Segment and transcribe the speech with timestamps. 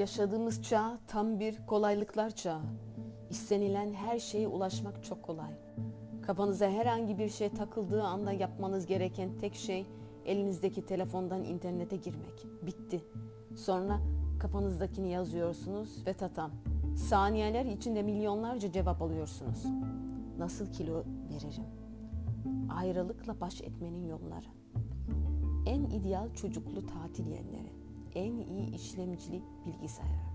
[0.00, 2.60] Yaşadığımız çağ tam bir kolaylıklar çağı.
[3.30, 5.52] İstenilen her şeye ulaşmak çok kolay.
[6.22, 9.86] Kafanıza herhangi bir şey takıldığı anda yapmanız gereken tek şey
[10.26, 12.46] elinizdeki telefondan internete girmek.
[12.66, 13.04] Bitti.
[13.56, 14.00] Sonra
[14.38, 16.50] kafanızdakini yazıyorsunuz ve tatam.
[16.96, 19.64] Saniyeler içinde milyonlarca cevap alıyorsunuz.
[20.38, 21.66] Nasıl kilo veririm?
[22.76, 24.46] Ayrılıkla baş etmenin yolları.
[25.66, 27.69] En ideal çocuklu tatil yerleri.
[28.14, 30.30] En iyi işlemcili bilgisayar.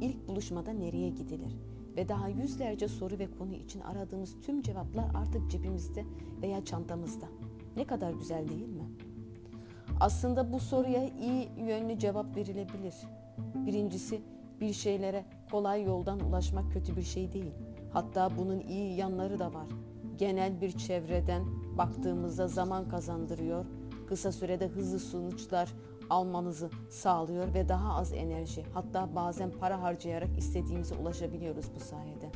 [0.00, 1.56] İlk buluşmada nereye gidilir?
[1.96, 6.04] Ve daha yüzlerce soru ve konu için aradığımız tüm cevaplar artık cebimizde
[6.42, 7.26] veya çantamızda.
[7.76, 8.84] Ne kadar güzel değil mi?
[10.00, 12.94] Aslında bu soruya iyi yönlü cevap verilebilir.
[13.54, 14.20] Birincisi
[14.60, 17.52] bir şeylere kolay yoldan ulaşmak kötü bir şey değil.
[17.92, 19.66] Hatta bunun iyi yanları da var.
[20.18, 21.44] Genel bir çevreden
[21.78, 23.66] baktığımızda zaman kazandırıyor,
[24.08, 25.72] kısa sürede hızlı sonuçlar
[26.10, 32.30] almanızı sağlıyor ve daha az enerji hatta bazen para harcayarak istediğimize ulaşabiliyoruz bu sayede.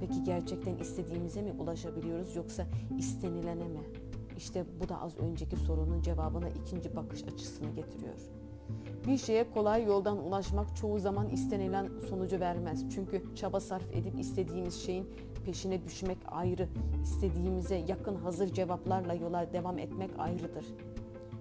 [0.00, 2.66] Peki gerçekten istediğimize mi ulaşabiliyoruz yoksa
[2.98, 3.80] istenilene mi?
[4.36, 8.14] İşte bu da az önceki sorunun cevabına ikinci bakış açısını getiriyor.
[9.06, 12.84] Bir şeye kolay yoldan ulaşmak çoğu zaman istenilen sonucu vermez.
[12.94, 15.08] Çünkü çaba sarf edip istediğimiz şeyin
[15.46, 16.68] peşine düşmek ayrı,
[17.02, 20.64] istediğimize yakın hazır cevaplarla yola devam etmek ayrıdır.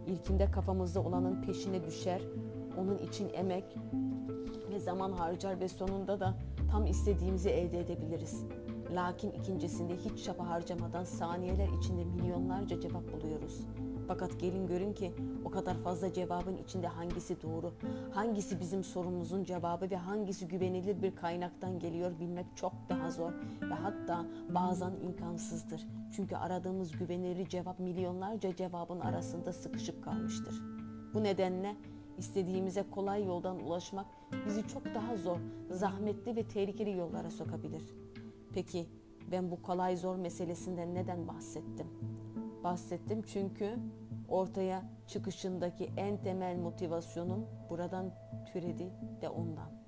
[0.07, 2.21] İlkinde kafamızda olanın peşine düşer,
[2.77, 3.77] onun için emek
[4.71, 6.33] ve zaman harcar ve sonunda da
[6.71, 8.43] tam istediğimizi elde edebiliriz.
[8.95, 13.59] Lakin ikincisinde hiç çaba harcamadan saniyeler içinde milyonlarca cevap buluyoruz.
[14.07, 15.13] Fakat gelin görün ki
[15.45, 17.73] o kadar fazla cevabın içinde hangisi doğru,
[18.11, 23.31] hangisi bizim sorumuzun cevabı ve hangisi güvenilir bir kaynaktan geliyor bilmek çok daha zor
[23.61, 25.87] ve hatta bazen imkansızdır.
[26.15, 30.61] Çünkü aradığımız güvenilir cevap milyonlarca cevabın arasında sıkışıp kalmıştır.
[31.13, 31.75] Bu nedenle
[32.17, 34.05] istediğimize kolay yoldan ulaşmak
[34.45, 35.37] bizi çok daha zor,
[35.71, 37.83] zahmetli ve tehlikeli yollara sokabilir.
[38.53, 38.87] Peki
[39.31, 41.87] ben bu kolay zor meselesinden neden bahsettim?
[42.63, 43.75] Bahsettim çünkü
[44.29, 48.11] ortaya çıkışındaki en temel motivasyonum buradan
[48.53, 48.91] türedi
[49.21, 49.83] de ondan.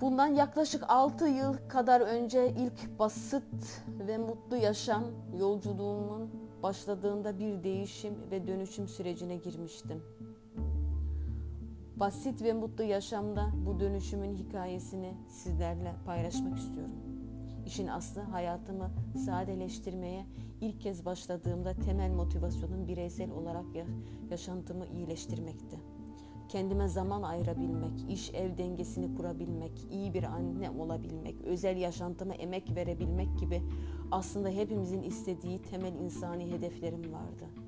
[0.00, 5.04] Bundan yaklaşık 6 yıl kadar önce ilk basit ve mutlu yaşam
[5.38, 6.30] yolculuğumun
[6.62, 10.02] başladığında bir değişim ve dönüşüm sürecine girmiştim.
[11.96, 17.05] Basit ve mutlu yaşamda bu dönüşümün hikayesini sizlerle paylaşmak istiyorum.
[17.66, 18.90] İşin aslı hayatımı
[19.24, 20.26] sadeleştirmeye
[20.60, 23.64] ilk kez başladığımda temel motivasyonum bireysel olarak
[24.30, 25.76] yaşantımı iyileştirmekti.
[26.48, 33.38] Kendime zaman ayırabilmek, iş ev dengesini kurabilmek, iyi bir anne olabilmek, özel yaşantıma emek verebilmek
[33.38, 33.62] gibi
[34.10, 37.65] aslında hepimizin istediği temel insani hedeflerim vardı.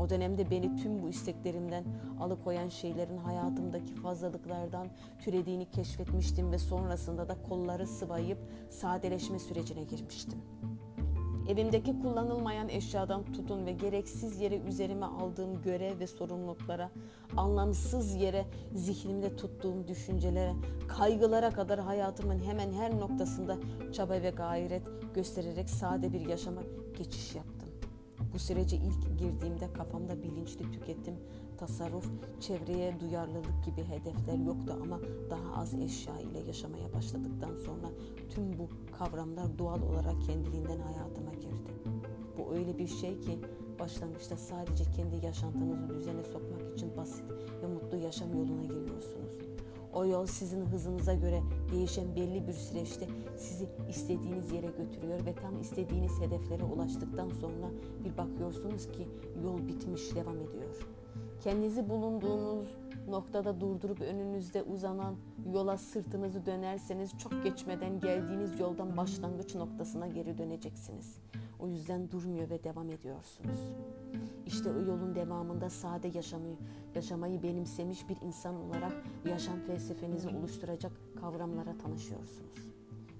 [0.00, 1.84] O dönemde beni tüm bu isteklerimden
[2.20, 4.86] alıkoyan şeylerin hayatımdaki fazlalıklardan
[5.18, 8.38] türediğini keşfetmiştim ve sonrasında da kolları sıvayıp
[8.70, 10.38] sadeleşme sürecine girmiştim.
[11.48, 16.90] Evimdeki kullanılmayan eşyadan tutun ve gereksiz yere üzerime aldığım görev ve sorumluluklara,
[17.36, 20.52] anlamsız yere zihnimde tuttuğum düşüncelere,
[20.88, 23.56] kaygılara kadar hayatımın hemen her noktasında
[23.92, 24.82] çaba ve gayret
[25.14, 26.62] göstererek sade bir yaşama
[26.98, 27.59] geçiş yaptım.
[28.34, 31.14] Bu sürece ilk girdiğimde kafamda bilinçli tüketim,
[31.58, 32.10] tasarruf,
[32.40, 37.90] çevreye duyarlılık gibi hedefler yoktu ama daha az eşya ile yaşamaya başladıktan sonra
[38.30, 41.70] tüm bu kavramlar doğal olarak kendiliğinden hayatıma girdi.
[42.38, 43.38] Bu öyle bir şey ki
[43.78, 47.24] başlangıçta sadece kendi yaşantınızı düzene sokmak için basit
[47.62, 49.39] ve mutlu yaşam yoluna giriyorsunuz.
[49.94, 51.42] O yol sizin hızınıza göre
[51.72, 57.70] değişen belli bir süreçte sizi istediğiniz yere götürüyor ve tam istediğiniz hedeflere ulaştıktan sonra
[58.04, 59.08] bir bakıyorsunuz ki
[59.44, 60.86] yol bitmiş devam ediyor.
[61.44, 62.66] Kendinizi bulunduğunuz
[63.08, 65.16] noktada durdurup önünüzde uzanan
[65.52, 71.18] yola sırtınızı dönerseniz çok geçmeden geldiğiniz yoldan başlangıç noktasına geri döneceksiniz.
[71.62, 73.58] O yüzden durmuyor ve devam ediyorsunuz.
[74.46, 76.56] İşte o yolun devamında sade yaşamayı,
[76.94, 78.92] yaşamayı benimsemiş bir insan olarak
[79.24, 82.56] yaşam felsefenizi oluşturacak kavramlara tanışıyorsunuz.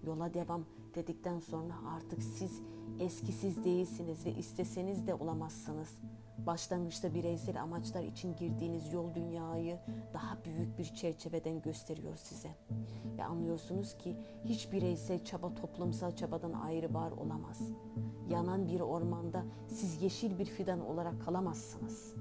[0.06, 0.64] Yola devam
[0.94, 2.60] dedikten sonra artık siz
[3.00, 5.88] eskisiz değilsiniz ve isteseniz de olamazsınız.
[6.46, 9.78] Başlangıçta bireysel amaçlar için girdiğiniz yol dünyayı
[10.14, 12.48] daha büyük bir çerçeveden gösteriyor size.
[13.19, 17.60] Ve anlıyorsunuz ki hiç bireysel çaba toplumsal çabadan ayrı var olamaz.
[18.28, 22.14] Yanan bir ormanda siz yeşil bir fidan olarak kalamazsınız.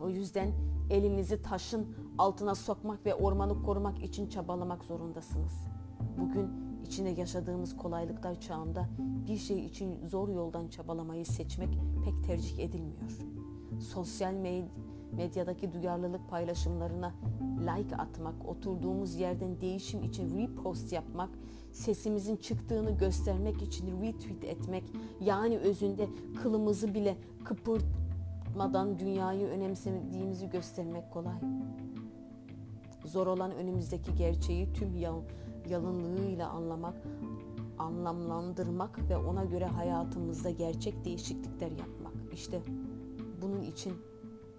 [0.00, 0.52] O yüzden
[0.90, 5.52] elinizi taşın altına sokmak ve ormanı korumak için çabalamak zorundasınız.
[6.18, 8.88] Bugün içinde yaşadığımız kolaylıklar çağında
[9.28, 13.18] bir şey için zor yoldan çabalamayı seçmek pek tercih edilmiyor.
[13.80, 14.32] Sosyal
[15.12, 17.14] medyadaki duyarlılık paylaşımlarına
[17.60, 21.30] like atmak, oturduğumuz yerden değişim için repost yapmak,
[21.72, 24.84] sesimizin çıktığını göstermek için retweet etmek,
[25.20, 26.08] yani özünde
[26.42, 31.36] kılımızı bile kıpırtmadan dünyayı önemsediğimizi göstermek kolay.
[33.04, 34.96] Zor olan önümüzdeki gerçeği tüm
[35.68, 36.94] yalınlığıyla anlamak,
[37.78, 42.14] anlamlandırmak ve ona göre hayatımızda gerçek değişiklikler yapmak.
[42.32, 42.62] İşte
[43.42, 43.92] bunun için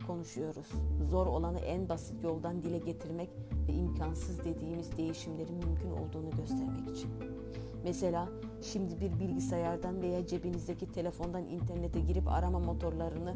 [0.08, 0.68] konuşuyoruz.
[1.10, 3.30] Zor olanı en basit yoldan dile getirmek
[3.68, 7.10] ve imkansız dediğimiz değişimlerin mümkün olduğunu göstermek için.
[7.84, 8.30] Mesela
[8.62, 13.36] şimdi bir bilgisayardan veya cebinizdeki telefondan internete girip arama motorlarını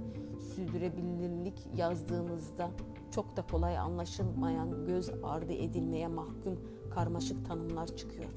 [0.55, 2.69] sürdürebilirlik yazdığınızda
[3.11, 6.59] çok da kolay anlaşılmayan, göz ardı edilmeye mahkum
[6.91, 8.29] karmaşık tanımlar çıkıyor.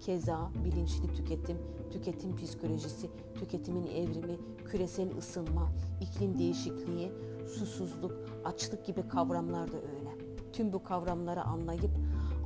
[0.00, 1.58] Keza bilinçli tüketim,
[1.92, 7.12] tüketim psikolojisi, tüketimin evrimi, küresel ısınma, iklim değişikliği,
[7.46, 8.12] susuzluk,
[8.44, 10.10] açlık gibi kavramlar da öyle.
[10.52, 11.90] Tüm bu kavramları anlayıp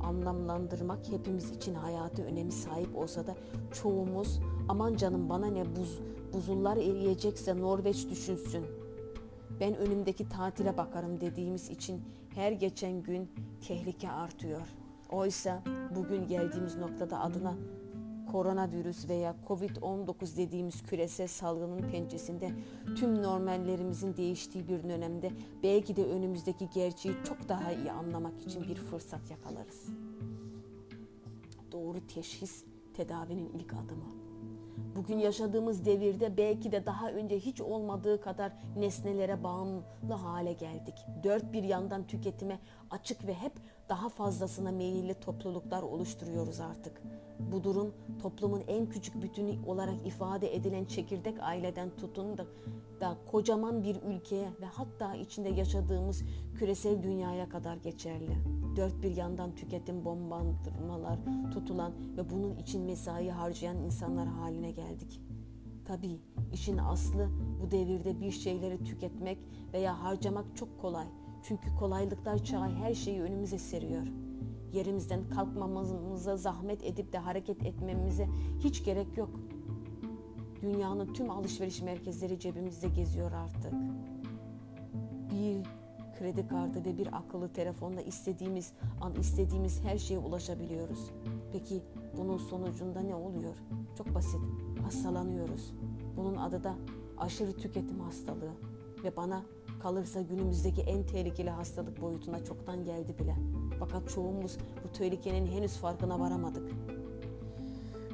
[0.03, 3.35] anlamlandırmak hepimiz için hayatı önemi sahip olsa da
[3.71, 4.39] çoğumuz
[4.69, 5.99] aman canım bana ne buz,
[6.33, 8.65] buzullar eriyecekse Norveç düşünsün.
[9.59, 12.01] Ben önümdeki tatile bakarım dediğimiz için
[12.35, 13.31] her geçen gün
[13.67, 14.80] tehlike artıyor.
[15.11, 15.63] Oysa
[15.95, 17.55] bugün geldiğimiz noktada adına
[18.31, 22.51] koronavirüs veya Covid-19 dediğimiz küresel salgının pençesinde
[22.97, 25.31] tüm normallerimizin değiştiği bir dönemde
[25.63, 29.87] belki de önümüzdeki gerçeği çok daha iyi anlamak için bir fırsat yakalarız.
[31.71, 34.21] Doğru teşhis tedavinin ilk adımı.
[34.95, 40.95] Bugün yaşadığımız devirde belki de daha önce hiç olmadığı kadar nesnelere bağımlı hale geldik.
[41.23, 42.59] Dört bir yandan tüketime
[42.89, 43.53] açık ve hep
[43.91, 47.01] daha fazlasına meyilli topluluklar oluşturuyoruz artık.
[47.51, 52.45] Bu durum toplumun en küçük bütünü olarak ifade edilen çekirdek aileden tutun da,
[53.01, 56.23] da kocaman bir ülkeye ve hatta içinde yaşadığımız
[56.55, 58.37] küresel dünyaya kadar geçerli.
[58.75, 61.19] Dört bir yandan tüketim bombardırmalar
[61.53, 65.21] tutulan ve bunun için mesai harcayan insanlar haline geldik.
[65.85, 66.19] Tabii
[66.53, 67.29] işin aslı
[67.61, 69.37] bu devirde bir şeyleri tüketmek
[69.73, 71.07] veya harcamak çok kolay.
[71.43, 74.07] Çünkü kolaylıklar çağı her şeyi önümüze seriyor.
[74.73, 78.27] Yerimizden kalkmamıza zahmet edip de hareket etmemize
[78.59, 79.29] hiç gerek yok.
[80.61, 83.73] Dünyanın tüm alışveriş merkezleri cebimizde geziyor artık.
[85.31, 85.63] Bir
[86.19, 91.11] kredi kartı ve bir akıllı telefonla istediğimiz an istediğimiz her şeye ulaşabiliyoruz.
[91.51, 91.81] Peki
[92.17, 93.55] bunun sonucunda ne oluyor?
[93.97, 94.41] Çok basit.
[94.83, 95.73] Hastalanıyoruz.
[96.17, 96.75] Bunun adı da
[97.17, 98.53] aşırı tüketim hastalığı
[99.03, 99.43] ve bana
[99.81, 103.35] kalırsa günümüzdeki en tehlikeli hastalık boyutuna çoktan geldi bile.
[103.79, 106.71] Fakat çoğumuz bu tehlikenin henüz farkına varamadık.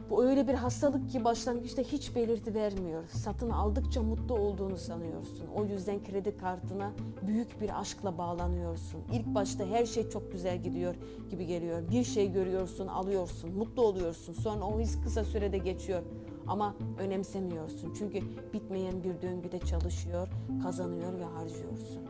[0.10, 3.04] Bu öyle bir hastalık ki başlangıçta hiç belirti vermiyor.
[3.08, 5.48] Satın aldıkça mutlu olduğunu sanıyorsun.
[5.56, 6.92] O yüzden kredi kartına
[7.28, 9.02] büyük bir aşkla bağlanıyorsun.
[9.14, 10.96] İlk başta her şey çok güzel gidiyor
[11.30, 11.90] gibi geliyor.
[11.92, 14.34] Bir şey görüyorsun, alıyorsun, mutlu oluyorsun.
[14.34, 16.04] Sonra o his kısa sürede geçiyor.
[16.48, 17.94] Ama önemsemiyorsun.
[17.94, 18.22] Çünkü
[18.54, 20.28] bitmeyen bir döngüde çalışıyor,
[20.64, 22.02] kazanıyor ve harcıyorsun.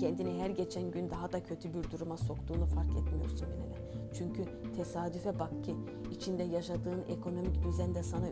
[0.00, 3.78] Kendini her geçen gün daha da kötü bir duruma soktuğunu fark etmiyorsun bile.
[4.14, 4.44] Çünkü
[4.76, 5.76] tesadüfe bak ki
[6.12, 8.28] içinde yaşadığın ekonomik düzen de sana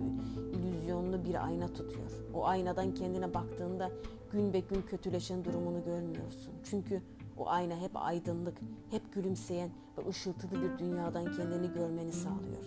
[0.53, 2.11] illüzyonlu bir ayna tutuyor.
[2.35, 3.91] O aynadan kendine baktığında
[4.33, 6.53] gün be gün kötüleşen durumunu görmüyorsun.
[6.65, 7.03] Çünkü
[7.37, 8.59] o ayna hep aydınlık,
[8.91, 12.65] hep gülümseyen ve ışıltılı bir dünyadan kendini görmeni sağlıyor.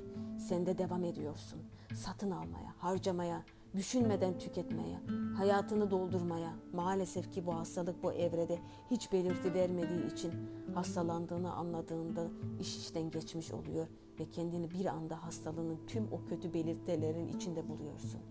[0.50, 1.60] Sen de devam ediyorsun.
[1.94, 3.44] Satın almaya, harcamaya,
[3.76, 5.00] düşünmeden tüketmeye,
[5.38, 6.54] hayatını doldurmaya.
[6.74, 8.60] Maalesef ki bu hastalık bu evrede
[8.92, 10.34] hiç belirti vermediği için
[10.74, 12.28] hastalandığını anladığında
[12.60, 13.88] iş işten geçmiş oluyor
[14.20, 18.22] ve kendini bir anda hastalığının tüm o kötü belirtilerin içinde buluyorsun.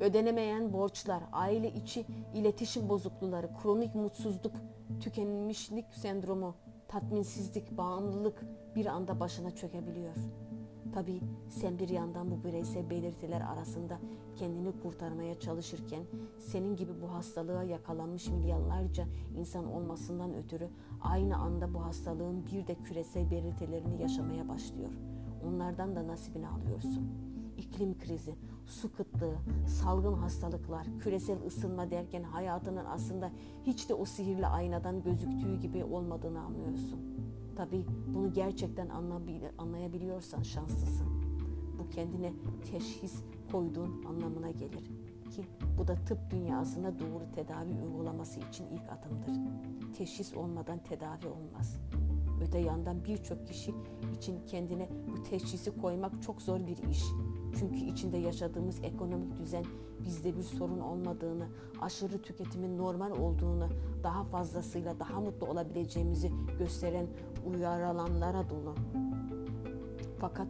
[0.00, 4.52] Ödenemeyen borçlar, aile içi iletişim bozuklukları, kronik mutsuzluk,
[5.00, 6.54] tükenmişlik sendromu,
[6.88, 8.44] tatminsizlik, bağımlılık
[8.76, 10.43] bir anda başına çökebiliyor.''
[10.94, 13.98] Tabii sen bir yandan bu bireysel belirtiler arasında
[14.36, 16.02] kendini kurtarmaya çalışırken
[16.38, 20.68] senin gibi bu hastalığa yakalanmış milyarlarca insan olmasından ötürü
[21.02, 24.90] aynı anda bu hastalığın bir de küresel belirtilerini yaşamaya başlıyor.
[25.48, 27.08] Onlardan da nasibini alıyorsun.
[27.56, 28.34] İklim krizi,
[28.66, 29.36] su kıtlığı,
[29.66, 33.30] salgın hastalıklar, küresel ısınma derken hayatının aslında
[33.62, 37.84] hiç de o sihirli aynadan gözüktüğü gibi olmadığını anlıyorsun.'' Tabi
[38.14, 38.88] bunu gerçekten
[39.58, 41.06] anlayabiliyorsan şanslısın.
[41.78, 42.32] Bu kendine
[42.70, 44.90] teşhis koyduğun anlamına gelir
[45.30, 45.46] ki
[45.78, 49.52] bu da tıp dünyasında doğru tedavi uygulaması için ilk adımdır.
[49.98, 51.80] Teşhis olmadan tedavi olmaz.
[52.42, 53.74] Öte yandan birçok kişi
[54.16, 57.04] için kendine bu teşhisi koymak çok zor bir iş.
[57.58, 59.64] Çünkü içinde yaşadığımız ekonomik düzen
[60.04, 61.46] bizde bir sorun olmadığını,
[61.80, 63.68] aşırı tüketimin normal olduğunu,
[64.02, 67.06] daha fazlasıyla daha mutlu olabileceğimizi gösteren
[67.46, 68.74] uyarılanlara dolu.
[70.20, 70.46] Fakat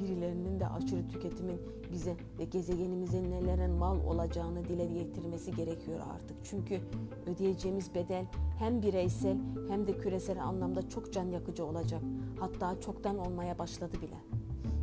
[0.00, 1.60] birilerinin de aşırı tüketimin
[1.92, 6.36] bize ve gezegenimize nelerin mal olacağını dile getirmesi gerekiyor artık.
[6.44, 6.80] Çünkü
[7.26, 8.26] ödeyeceğimiz bedel
[8.58, 9.38] hem bireysel
[9.68, 12.02] hem de küresel anlamda çok can yakıcı olacak.
[12.40, 14.16] Hatta çoktan olmaya başladı bile.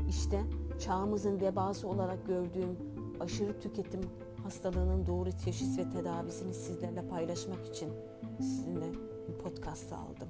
[0.10, 0.41] İşte
[0.79, 2.77] çağımızın vebası olarak gördüğüm
[3.20, 4.01] aşırı tüketim
[4.44, 7.89] hastalığının doğru teşhis ve tedavisini sizlerle paylaşmak için
[8.38, 8.91] sizinle
[9.27, 10.27] bir podcast aldım.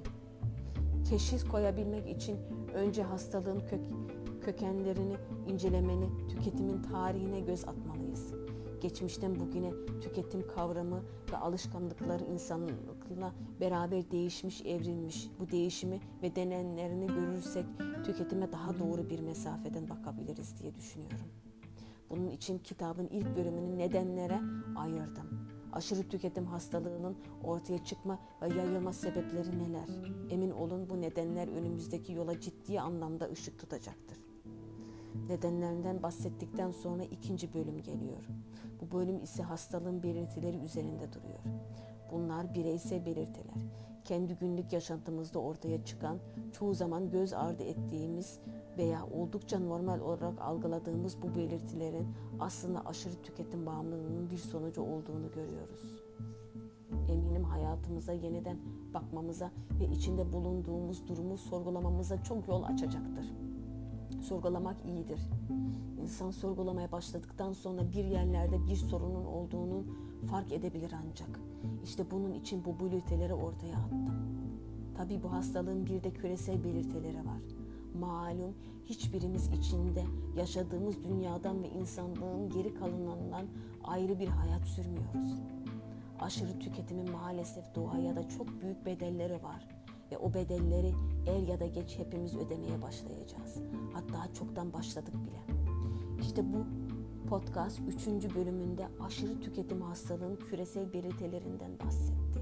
[1.10, 2.36] Teşhis koyabilmek için
[2.74, 3.80] önce hastalığın kök,
[4.42, 5.16] kökenlerini
[5.48, 8.34] incelemeni, tüketimin tarihine göz atmalıyız.
[8.80, 12.24] Geçmişten bugüne tüketim kavramı ve alışkanlıkları
[13.06, 15.30] insanlıkla beraber değişmiş, evrilmiş.
[15.40, 17.64] Bu değişimi ve denenlerini görürsek
[18.04, 21.26] tüketime daha doğru bir mesafeden bakabiliriz diye düşünüyorum.
[22.10, 24.40] Bunun için kitabın ilk bölümünü nedenlere
[24.76, 25.48] ayırdım.
[25.72, 29.88] Aşırı tüketim hastalığının ortaya çıkma ve yayılma sebepleri neler?
[30.30, 34.18] Emin olun bu nedenler önümüzdeki yola ciddi anlamda ışık tutacaktır.
[35.28, 38.28] Nedenlerinden bahsettikten sonra ikinci bölüm geliyor.
[38.80, 41.40] Bu bölüm ise hastalığın belirtileri üzerinde duruyor.
[42.12, 43.66] Bunlar bireysel belirtiler.
[44.04, 46.18] Kendi günlük yaşantımızda ortaya çıkan,
[46.52, 48.38] çoğu zaman göz ardı ettiğimiz
[48.78, 52.06] veya oldukça normal olarak algıladığımız bu belirtilerin
[52.40, 56.02] aslında aşırı tüketim bağımlılığının bir sonucu olduğunu görüyoruz.
[57.08, 58.58] Eminim hayatımıza yeniden
[58.94, 63.32] bakmamıza ve içinde bulunduğumuz durumu sorgulamamıza çok yol açacaktır.
[64.20, 65.20] Sorgulamak iyidir.
[66.02, 69.84] İnsan sorgulamaya başladıktan sonra bir yerlerde bir sorunun olduğunu
[70.30, 71.40] fark edebilir ancak.
[71.84, 74.14] İşte bunun için bu belirtileri ortaya attım.
[74.96, 77.40] Tabii bu hastalığın bir de küresel belirtileri var.
[78.00, 78.54] Malum
[78.84, 80.04] hiçbirimiz içinde
[80.36, 83.46] yaşadığımız dünyadan ve insanlığın geri kalanından
[83.84, 85.40] ayrı bir hayat sürmüyoruz.
[86.20, 89.68] Aşırı tüketimin maalesef doğaya da çok büyük bedelleri var
[90.12, 90.94] ve o bedelleri
[91.26, 93.58] er ya da geç hepimiz ödemeye başlayacağız.
[93.92, 95.58] Hatta çoktan başladık bile.
[96.20, 96.66] İşte bu
[97.26, 98.06] podcast 3.
[98.34, 102.40] bölümünde aşırı tüketim hastalığının küresel belirtilerinden bahsetti.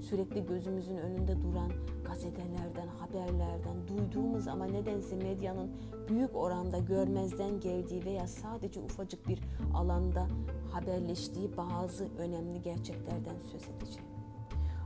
[0.00, 1.72] Sürekli gözümüzün önünde duran
[2.04, 5.70] gazetelerden, haberlerden duyduğumuz ama nedense medyanın
[6.08, 9.40] büyük oranda görmezden geldiği veya sadece ufacık bir
[9.74, 10.28] alanda
[10.72, 14.11] haberleştiği bazı önemli gerçeklerden söz edeceğim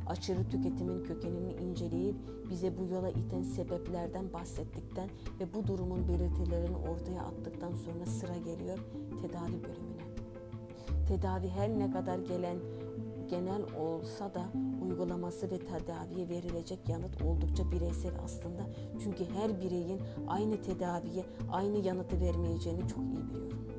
[0.06, 2.16] aşırı tüketimin kökenini inceleyip
[2.50, 5.08] bize bu yola iten sebeplerden bahsettikten
[5.40, 8.78] ve bu durumun belirtilerini ortaya attıktan sonra sıra geliyor
[9.22, 10.06] tedavi bölümüne.
[11.08, 12.56] Tedavi her ne kadar gelen
[13.30, 14.42] genel olsa da
[14.82, 18.62] uygulaması ve tedaviye verilecek yanıt oldukça bireysel aslında.
[19.02, 23.75] Çünkü her bireyin aynı tedaviye aynı yanıtı vermeyeceğini çok iyi biliyorum.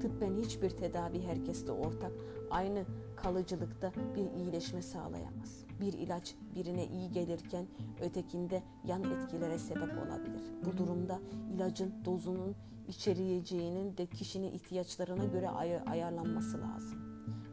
[0.00, 2.12] Tıbben hiçbir tedavi herkeste ortak,
[2.50, 2.84] aynı
[3.16, 5.64] kalıcılıkta bir iyileşme sağlayamaz.
[5.80, 7.66] Bir ilaç birine iyi gelirken
[8.00, 10.42] ötekinde yan etkilere sebep olabilir.
[10.64, 11.20] Bu durumda
[11.54, 12.54] ilacın dozunun
[12.88, 16.98] içeriyeceğinin de kişinin ihtiyaçlarına göre ay- ayarlanması lazım.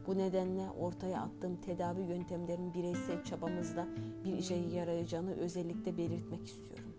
[0.06, 3.88] Bu nedenle ortaya attığım tedavi yöntemlerinin bireysel çabamızla
[4.24, 6.92] bir işe yarayacağını özellikle belirtmek istiyorum.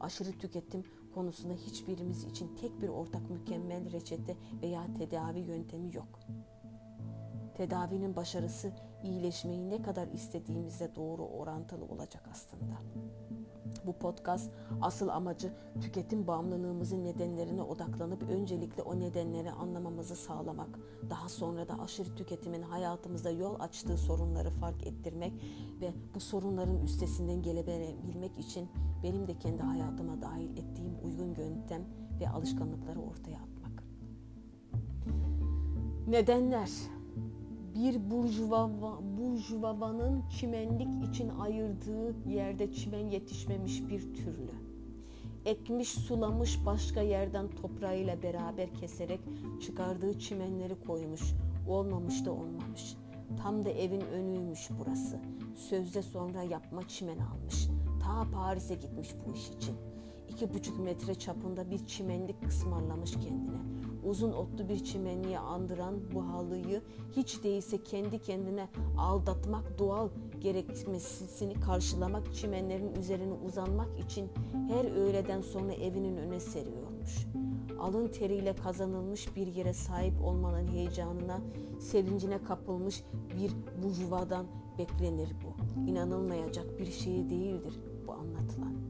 [0.00, 0.84] Aşırı tüketim
[1.16, 6.20] konusunda hiçbirimiz için tek bir ortak mükemmel reçete veya tedavi yöntemi yok.
[7.56, 8.72] Tedavinin başarısı
[9.02, 12.74] iyileşmeyi ne kadar istediğimizle doğru orantılı olacak aslında.
[13.86, 14.50] Bu podcast
[14.82, 20.78] asıl amacı tüketim bağımlılığımızın nedenlerine odaklanıp öncelikle o nedenleri anlamamızı sağlamak,
[21.10, 25.32] daha sonra da aşırı tüketimin hayatımızda yol açtığı sorunları fark ettirmek
[25.80, 28.68] ve bu sorunların üstesinden gelebilmek için
[29.02, 31.84] benim de kendi hayatıma dahil ettiğim uygun yöntem
[32.20, 33.84] ve alışkanlıkları ortaya atmak.
[36.06, 36.70] Nedenler
[37.76, 44.50] bir burjuvava, burjuvavanın çimenlik için ayırdığı yerde çimen yetişmemiş bir türlü.
[45.44, 49.20] Ekmiş, sulamış, başka yerden toprağıyla beraber keserek
[49.62, 51.22] çıkardığı çimenleri koymuş.
[51.68, 52.96] Olmamış da olmamış.
[53.42, 55.20] Tam da evin önüymüş burası.
[55.54, 57.68] Sözde sonra yapma çimen almış.
[58.02, 59.74] Ta Paris'e gitmiş bu iş için.
[60.28, 66.82] İki buçuk metre çapında bir çimenlik ısmarlamış kendine uzun otlu bir çimenliğe andıran bu halıyı
[67.16, 70.08] hiç değilse kendi kendine aldatmak doğal
[70.40, 74.28] gerekmesini karşılamak çimenlerin üzerine uzanmak için
[74.68, 77.26] her öğleden sonra evinin öne seriyormuş.
[77.80, 81.40] Alın teriyle kazanılmış bir yere sahip olmanın heyecanına,
[81.80, 83.04] sevincine kapılmış
[83.40, 84.46] bir burjuvadan
[84.78, 85.80] beklenir bu.
[85.90, 87.74] İnanılmayacak bir şey değildir
[88.06, 88.85] bu anlatılan.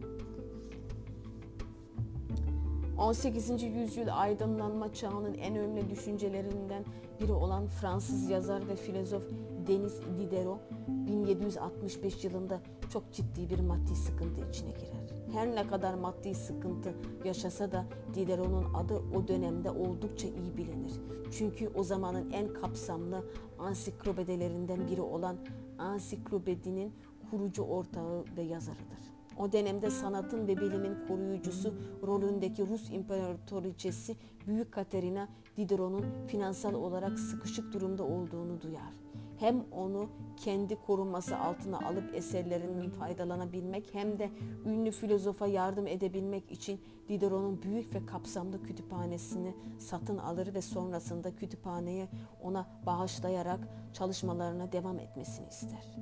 [2.98, 3.62] 18.
[3.62, 6.84] yüzyıl aydınlanma çağının en önemli düşüncelerinden
[7.20, 9.24] biri olan Fransız yazar ve filozof
[9.66, 12.60] Denis Diderot 1765 yılında
[12.92, 14.96] çok ciddi bir maddi sıkıntı içine girer.
[15.32, 17.84] Her ne kadar maddi sıkıntı yaşasa da
[18.14, 20.92] Diderot'un adı o dönemde oldukça iyi bilinir.
[21.38, 23.24] Çünkü o zamanın en kapsamlı
[23.58, 25.36] ansiklopedilerinden biri olan
[25.78, 26.92] ansiklopedinin
[27.30, 29.15] kurucu ortağı ve yazarıdır.
[29.38, 31.74] O dönemde sanatın ve bilimin koruyucusu
[32.06, 34.16] rolündeki Rus imparatoriçesi
[34.46, 39.05] Büyük Katerina Diderot'un finansal olarak sıkışık durumda olduğunu duyar.
[39.38, 44.30] Hem onu kendi korunması altına alıp eserlerinden faydalanabilmek hem de
[44.66, 52.08] ünlü filozofa yardım edebilmek için Diderot'un büyük ve kapsamlı kütüphanesini satın alır ve sonrasında kütüphaneyi
[52.42, 55.96] ona bağışlayarak çalışmalarına devam etmesini ister.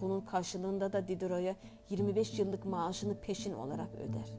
[0.00, 1.56] Bunun karşılığında da Diderot'a
[1.90, 4.38] 25 yıllık maaşını peşin olarak öder.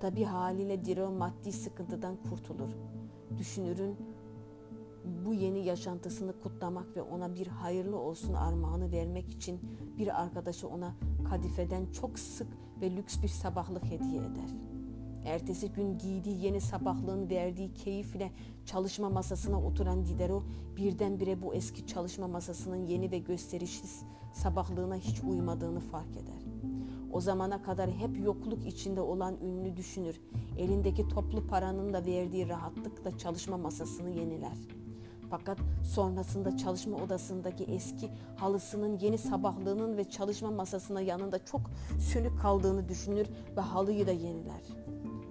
[0.00, 2.70] Tabi haliyle Diderot maddi sıkıntıdan kurtulur.
[3.38, 3.96] Düşünürün
[5.04, 9.60] bu yeni yaşantısını kutlamak ve ona bir hayırlı olsun armağanı vermek için
[9.98, 10.94] bir arkadaşı ona
[11.30, 12.48] kadifeden çok sık
[12.80, 14.50] ve lüks bir sabahlık hediye eder.
[15.24, 18.32] Ertesi gün giydiği yeni sabahlığın verdiği keyifle
[18.66, 20.44] çalışma masasına oturan Diderot
[20.76, 23.88] birdenbire bu eski çalışma masasının yeni ve gösterişli
[24.32, 26.40] sabahlığına hiç uymadığını fark eder.
[27.12, 30.20] O zamana kadar hep yokluk içinde olan ünlü düşünür.
[30.58, 34.56] Elindeki toplu paranın da verdiği rahatlıkla çalışma masasını yeniler.
[35.30, 35.58] Fakat
[35.94, 41.60] sonrasında çalışma odasındaki eski halısının yeni sabahlığının ve çalışma masasına yanında çok
[41.98, 44.62] sönük kaldığını düşünür ve halıyı da yeniler.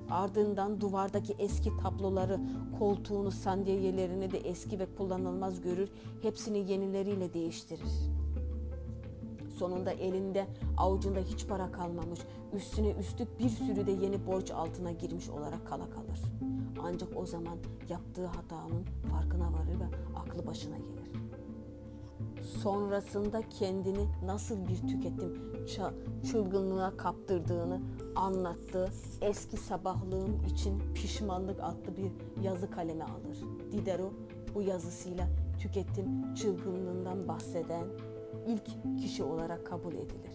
[0.10, 2.39] Ardından duvardaki eski tabloları,
[2.79, 5.89] koltuğunu, sandalyelerini de eski ve kullanılmaz görür,
[6.22, 8.18] hepsini yenileriyle değiştirir.''
[9.59, 10.47] Sonunda elinde
[10.77, 12.19] avucunda hiç para kalmamış,
[12.53, 16.19] üstüne üstlük bir sürü de yeni borç altına girmiş olarak kala kalır.
[16.83, 17.57] Ancak o zaman
[17.89, 21.11] yaptığı hatanın farkına varır ve aklı başına gelir.
[22.41, 25.65] Sonrasında kendini nasıl bir tüketim
[26.31, 27.81] çılgınlığına kaptırdığını
[28.15, 28.89] anlattığı
[29.22, 33.37] eski sabahlığım için pişmanlık adlı bir yazı kaleme alır.
[33.72, 34.13] Diderot
[34.55, 35.27] bu yazısıyla
[35.59, 37.85] tüketim çılgınlığından bahseden
[38.50, 40.31] ilk kişi olarak kabul edilir.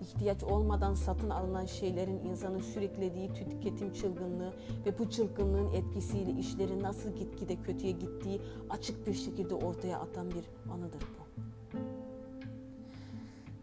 [0.00, 4.52] İhtiyaç olmadan satın alınan şeylerin insanın sürüklediği tüketim çılgınlığı
[4.86, 10.72] ve bu çılgınlığın etkisiyle işleri nasıl gitgide kötüye gittiği açık bir şekilde ortaya atan bir
[10.72, 11.28] anıdır bu.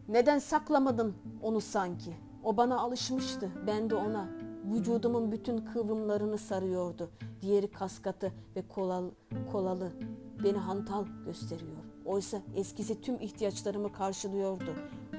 [0.08, 2.14] Neden saklamadım onu sanki?
[2.44, 4.30] O bana alışmıştı, ben de ona.
[4.74, 7.10] Vücudumun bütün kıvrımlarını sarıyordu.
[7.42, 9.10] Diğeri kaskatı ve kolal,
[9.52, 9.92] kolalı.
[10.44, 11.85] Beni hantal gösteriyor.
[12.06, 14.76] Oysa eskisi tüm ihtiyaçlarımı karşılıyordu.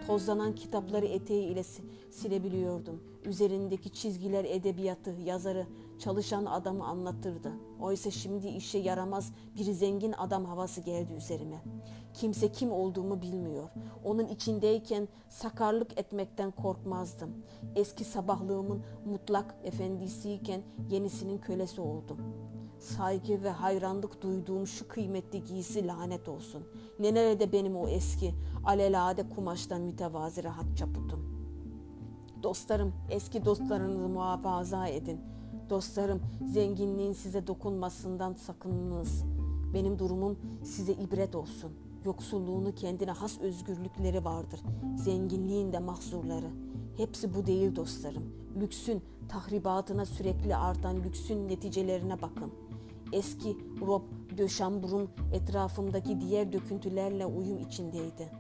[0.07, 1.63] Tozlanan kitapları eteği ile
[2.11, 3.03] silebiliyordum.
[3.25, 5.67] Üzerindeki çizgiler edebiyatı, yazarı,
[5.99, 7.53] çalışan adamı anlatırdı.
[7.81, 11.63] Oysa şimdi işe yaramaz bir zengin adam havası geldi üzerime.
[12.15, 13.69] Kimse kim olduğumu bilmiyor.
[14.05, 17.31] Onun içindeyken sakarlık etmekten korkmazdım.
[17.77, 22.19] Eski sabahlığımın mutlak efendisiyken yenisinin kölesi oldum.
[22.87, 26.63] Saygı ve hayranlık duyduğum şu kıymetli giysi lanet olsun.
[26.99, 31.21] Ne nerede benim o eski, alelade kumaştan mütevazi rahat çaputum.
[32.43, 35.21] Dostlarım, eski dostlarınızı muhafaza edin.
[35.71, 36.21] Dostlarım,
[36.53, 39.25] zenginliğin size dokunmasından sakınınız.
[39.75, 41.73] Benim durumum size ibret olsun.
[42.05, 44.61] Yoksulluğunu kendine has özgürlükleri vardır.
[44.97, 46.51] Zenginliğin de mahzurları.
[46.97, 48.25] Hepsi bu değil dostlarım.
[48.61, 52.66] Lüksün tahribatına sürekli artan lüksün neticelerine bakın.''
[53.13, 54.03] Eski Rob
[54.39, 58.31] Döşambur'un etrafındaki diğer döküntülerle uyum içindeydi.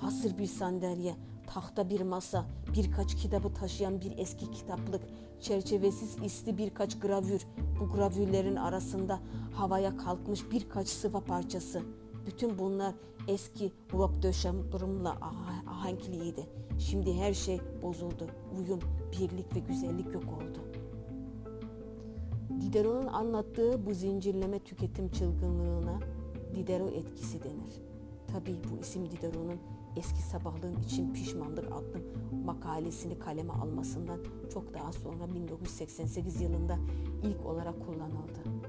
[0.00, 1.14] Hasır bir sandalye,
[1.46, 5.02] tahta bir masa, birkaç kitabı taşıyan bir eski kitaplık,
[5.40, 7.46] çerçevesiz isli birkaç gravür,
[7.80, 9.20] bu gravürlerin arasında
[9.54, 11.82] havaya kalkmış birkaç sıva parçası.
[12.26, 12.94] Bütün bunlar
[13.28, 16.46] eski Rob Döşambur'umla ah ahenkliydi.
[16.78, 18.26] Şimdi her şey bozuldu.
[18.58, 18.80] Uyum,
[19.12, 20.63] birlik ve güzellik yok oldu.
[22.60, 26.00] Diderot'un anlattığı bu zincirleme tüketim çılgınlığına
[26.54, 27.82] Diderot etkisi denir.
[28.32, 29.60] Tabii bu isim Diderot'un
[29.96, 32.00] eski sabahlığın için pişmanlık adlı
[32.44, 34.20] makalesini kaleme almasından
[34.52, 36.78] çok daha sonra 1988 yılında
[37.22, 38.64] ilk olarak kullanıldı.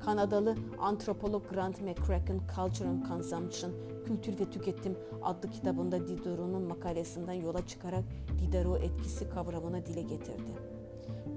[0.00, 3.72] Kanadalı antropolog Grant McCracken Culture and Consumption,
[4.06, 8.04] Kültür ve Tüketim adlı kitabında Diderot'un makalesinden yola çıkarak
[8.38, 10.73] Diderot etkisi kavramını dile getirdi.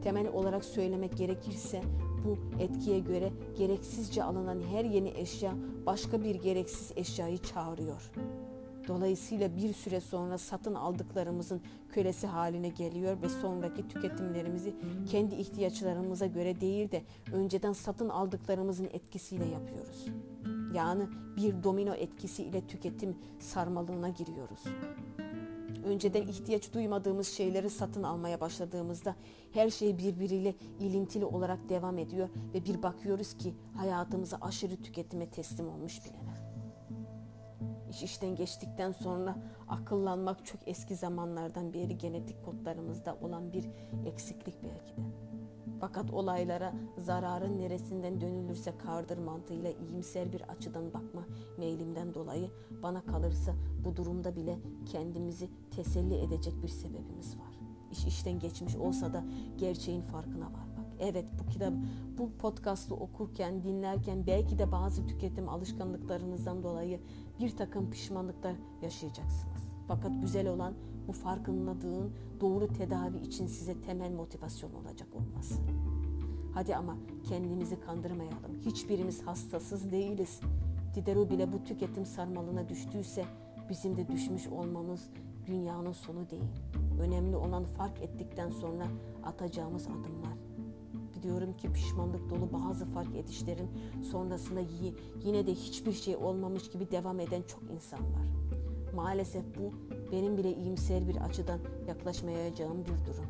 [0.04, 1.82] Temel olarak söylemek gerekirse
[2.26, 5.54] bu etkiye göre gereksizce alınan her yeni eşya
[5.86, 8.12] başka bir gereksiz eşyayı çağırıyor.
[8.88, 14.76] Dolayısıyla bir süre sonra satın aldıklarımızın kölesi haline geliyor ve sonraki tüketimlerimizi
[15.12, 17.02] kendi ihtiyaçlarımıza göre değil de
[17.34, 20.06] önceden satın aldıklarımızın etkisiyle yapıyoruz.
[20.74, 21.04] Yani
[21.38, 24.64] bir domino etkisiyle tüketim sarmalına giriyoruz.
[25.88, 29.16] Önceden ihtiyaç duymadığımız şeyleri satın almaya başladığımızda
[29.52, 35.70] her şey birbiriyle ilintili olarak devam ediyor ve bir bakıyoruz ki hayatımızı aşırı tüketime teslim
[35.70, 36.48] olmuş bileler.
[37.90, 43.66] İş işten geçtikten sonra akıllanmak çok eski zamanlardan beri genetik kodlarımızda olan bir
[44.06, 45.37] eksiklik belki de.
[45.80, 51.26] Fakat olaylara zararın neresinden dönülürse kardır mantığıyla iyimser bir açıdan bakma
[51.58, 52.50] meylimden dolayı
[52.84, 57.60] bana kalırsa bu durumda bile kendimizi teselli edecek bir sebebimiz var.
[57.92, 59.24] İş işten geçmiş olsa da
[59.58, 60.88] gerçeğin farkına varmak.
[61.00, 61.74] Evet bu kitap,
[62.18, 67.00] bu podcast'ı okurken, dinlerken belki de bazı tüketim alışkanlıklarınızdan dolayı
[67.40, 69.68] bir takım pişmanlıklar yaşayacaksınız.
[69.88, 70.74] Fakat güzel olan
[71.08, 75.62] bu farkındalığın doğru tedavi için size temel motivasyon olacak olması.
[76.54, 76.98] Hadi ama
[77.30, 78.56] kendimizi kandırmayalım.
[78.66, 80.40] Hiçbirimiz hastasız değiliz.
[80.96, 83.26] Diderot bile bu tüketim sarmalına düştüyse
[83.70, 85.10] bizim de düşmüş olmamız
[85.48, 86.52] dünyanın sonu değil.
[87.02, 88.88] Önemli olan fark ettikten sonra
[89.24, 90.38] atacağımız adımlar.
[91.16, 93.70] Biliyorum ki pişmanlık dolu bazı fark edişlerin
[94.12, 94.62] sonrasında
[95.24, 98.28] yine de hiçbir şey olmamış gibi devam eden çok insan var.
[98.96, 99.74] Maalesef bu
[100.12, 103.26] benim bile iyimser bir açıdan yaklaşmayacağım bir durum.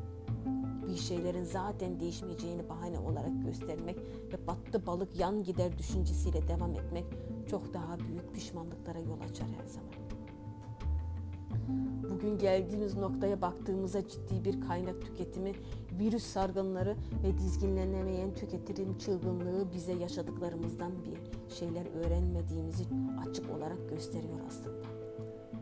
[0.88, 3.98] Bir şeylerin zaten değişmeyeceğini bahane olarak göstermek
[4.34, 7.06] ve battı balık yan gider düşüncesiyle devam etmek
[7.50, 10.08] çok daha büyük pişmanlıklara yol açar her zaman.
[12.14, 15.52] Bugün geldiğimiz noktaya baktığımızda ciddi bir kaynak tüketimi,
[16.00, 22.84] virüs sargınları ve dizginlenemeyen tüketirim çılgınlığı bize yaşadıklarımızdan bir şeyler öğrenmediğimizi
[23.30, 24.97] açık olarak gösteriyor aslında.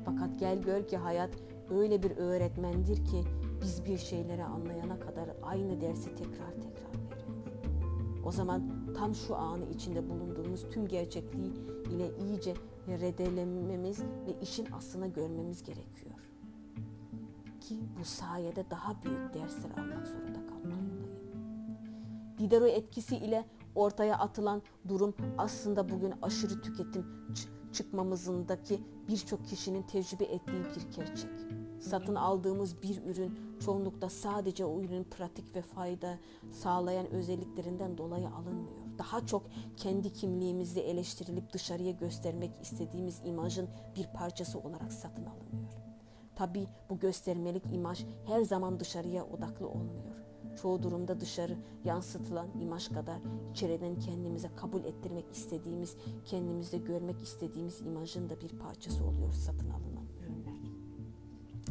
[0.05, 1.29] Fakat gel gör ki hayat
[1.69, 3.23] öyle bir öğretmendir ki
[3.61, 7.25] biz bir şeyleri anlayana kadar aynı dersi tekrar tekrar veriyor.
[8.25, 8.63] O zaman
[8.97, 11.53] tam şu anı içinde bulunduğumuz tüm gerçekliği
[11.95, 12.53] ile iyice
[12.87, 16.15] redelememiz ve işin aslını görmemiz gerekiyor.
[17.61, 21.05] Ki bu sayede daha büyük dersler almak zorunda kalmalıyım.
[22.37, 27.05] Diderot etkisi ile ortaya atılan durum aslında bugün aşırı tüketim
[27.75, 31.31] çıkmamızındaki birçok kişinin tecrübe ettiği bir gerçek.
[31.79, 36.19] Satın aldığımız bir ürün çoğunlukla sadece o ürünün pratik ve fayda
[36.51, 38.97] sağlayan özelliklerinden dolayı alınmıyor.
[38.97, 39.43] Daha çok
[39.77, 45.73] kendi kimliğimizde eleştirilip dışarıya göstermek istediğimiz imajın bir parçası olarak satın alınıyor.
[46.35, 50.24] Tabi bu göstermelik imaj her zaman dışarıya odaklı olmuyor
[50.55, 53.17] çoğu durumda dışarı yansıtılan imaj kadar
[53.51, 60.05] içeriden kendimize kabul ettirmek istediğimiz, kendimizde görmek istediğimiz imajın da bir parçası oluyor satın alınan
[60.21, 60.71] ürünler.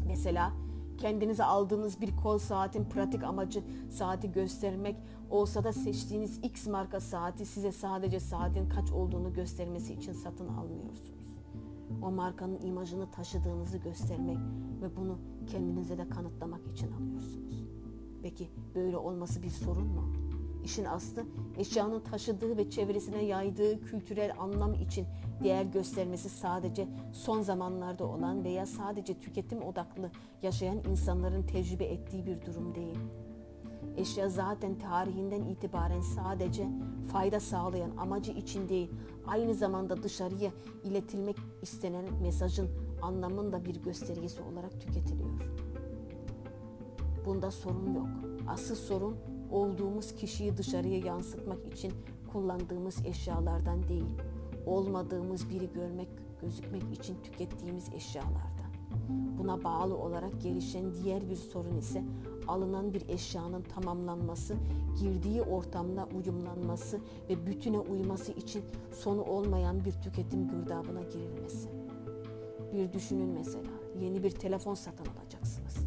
[0.07, 0.53] Mesela
[0.99, 4.97] kendinize aldığınız bir kol saatin pratik amacı saati göstermek
[5.31, 11.25] olsa da seçtiğiniz X marka saati size sadece saatin kaç olduğunu göstermesi için satın almıyorsunuz.
[12.03, 14.39] O markanın imajını taşıdığınızı göstermek
[14.83, 17.64] ve bunu kendinize de kanıtlamak için alıyorsunuz.
[18.25, 20.13] Peki böyle olması bir sorun mu?
[20.65, 21.25] İşin aslı
[21.59, 25.07] eşyanın taşıdığı ve çevresine yaydığı kültürel anlam için
[25.43, 30.11] değer göstermesi sadece son zamanlarda olan veya sadece tüketim odaklı
[30.43, 32.99] yaşayan insanların tecrübe ettiği bir durum değil.
[33.97, 36.69] Eşya zaten tarihinden itibaren sadece
[37.13, 38.91] fayda sağlayan amacı için değil,
[39.27, 40.51] aynı zamanda dışarıya
[40.85, 42.69] iletilmek istenen mesajın
[43.03, 45.64] anlamında bir göstergesi olarak tüketiliyor.
[47.27, 48.09] Bunda sorun yok.
[48.49, 49.17] Asıl sorun
[49.51, 51.93] olduğumuz kişiyi dışarıya yansıtmak için
[52.33, 54.19] kullandığımız eşyalardan değil,
[54.67, 56.09] olmadığımız biri görmek,
[56.41, 58.55] gözükmek için tükettiğimiz eşyalardan.
[59.39, 62.05] Buna bağlı olarak gelişen diğer bir sorun ise
[62.49, 64.57] alınan bir eşyanın tamamlanması,
[65.01, 71.69] girdiği ortamla uyumlanması ve bütüne uyması için sonu olmayan bir tüketim girdabına girilmesi.
[72.73, 75.84] Bir düşünün mesela, yeni bir telefon satın alacaksınız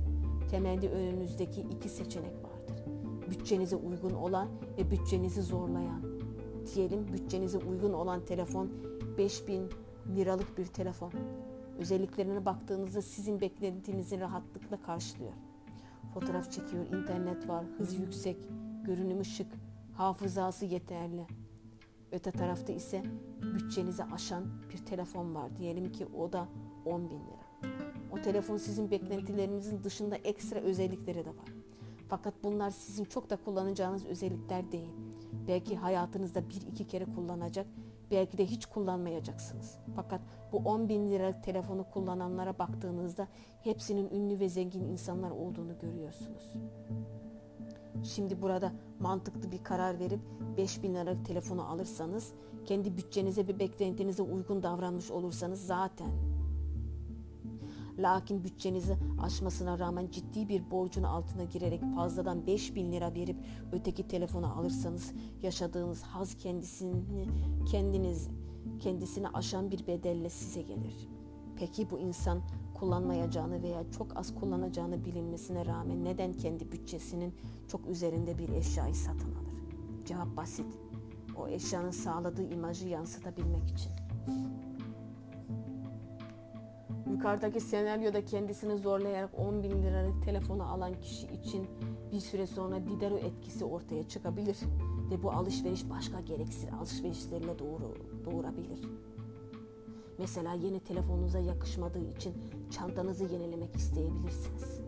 [0.47, 2.83] temelde önünüzdeki iki seçenek vardır.
[3.29, 6.01] Bütçenize uygun olan ve bütçenizi zorlayan.
[6.75, 8.71] Diyelim bütçenize uygun olan telefon
[9.17, 9.69] 5000
[10.15, 11.11] liralık bir telefon.
[11.79, 15.33] Özelliklerine baktığınızda sizin beklentinizi rahatlıkla karşılıyor.
[16.13, 18.37] Fotoğraf çekiyor, internet var, hız yüksek,
[18.85, 19.47] görünümü şık,
[19.93, 21.27] hafızası yeterli.
[22.11, 23.03] Öte tarafta ise
[23.53, 25.57] bütçenizi aşan bir telefon var.
[25.57, 26.47] Diyelim ki o da
[26.85, 27.36] 10 bin lira.
[28.11, 31.53] O telefon sizin beklentilerinizin dışında ekstra özellikleri de var.
[32.09, 34.89] Fakat bunlar sizin çok da kullanacağınız özellikler değil.
[35.47, 37.67] Belki hayatınızda bir iki kere kullanacak,
[38.11, 39.77] belki de hiç kullanmayacaksınız.
[39.95, 43.27] Fakat bu 10 bin lira telefonu kullananlara baktığınızda
[43.63, 46.53] hepsinin ünlü ve zengin insanlar olduğunu görüyorsunuz.
[48.03, 50.19] Şimdi burada mantıklı bir karar verip
[50.57, 52.33] 5 bin liralık telefonu alırsanız,
[52.65, 56.11] kendi bütçenize ve beklentinize uygun davranmış olursanız zaten
[57.99, 63.37] Lakin bütçenizi aşmasına rağmen ciddi bir borcun altına girerek fazladan 5 bin lira verip
[63.71, 67.27] öteki telefonu alırsanız yaşadığınız haz kendisini
[67.65, 68.29] kendiniz
[68.79, 71.07] kendisini aşan bir bedelle size gelir.
[71.55, 72.41] Peki bu insan
[72.73, 77.35] kullanmayacağını veya çok az kullanacağını bilinmesine rağmen neden kendi bütçesinin
[77.67, 79.57] çok üzerinde bir eşyayı satın alır?
[80.05, 80.65] Cevap basit.
[81.37, 83.91] O eşyanın sağladığı imajı yansıtabilmek için.
[87.11, 91.67] Yukarıdaki senaryoda kendisini zorlayarak 10 bin liralık telefonu alan kişi için
[92.11, 94.57] bir süre sonra Diderot etkisi ortaya çıkabilir
[95.11, 98.79] ve bu alışveriş başka gereksiz alışverişlerle doğru, doğurabilir.
[100.17, 102.33] Mesela yeni telefonunuza yakışmadığı için
[102.71, 104.81] çantanızı yenilemek isteyebilirsiniz.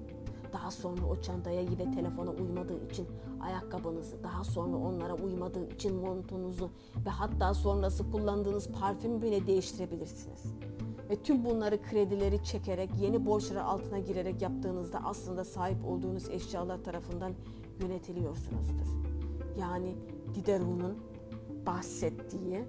[0.54, 3.08] Daha sonra o çantaya ve telefona uymadığı için
[3.42, 6.70] ayakkabınızı, daha sonra onlara uymadığı için montunuzu
[7.06, 10.44] ve hatta sonrası kullandığınız parfüm bile değiştirebilirsiniz.
[11.10, 17.34] Ve tüm bunları kredileri çekerek, yeni borçlara altına girerek yaptığınızda aslında sahip olduğunuz eşyalar tarafından
[17.82, 18.88] yönetiliyorsunuzdur.
[19.60, 19.96] Yani
[20.36, 20.98] Diderot'un
[21.66, 22.64] bahsettiği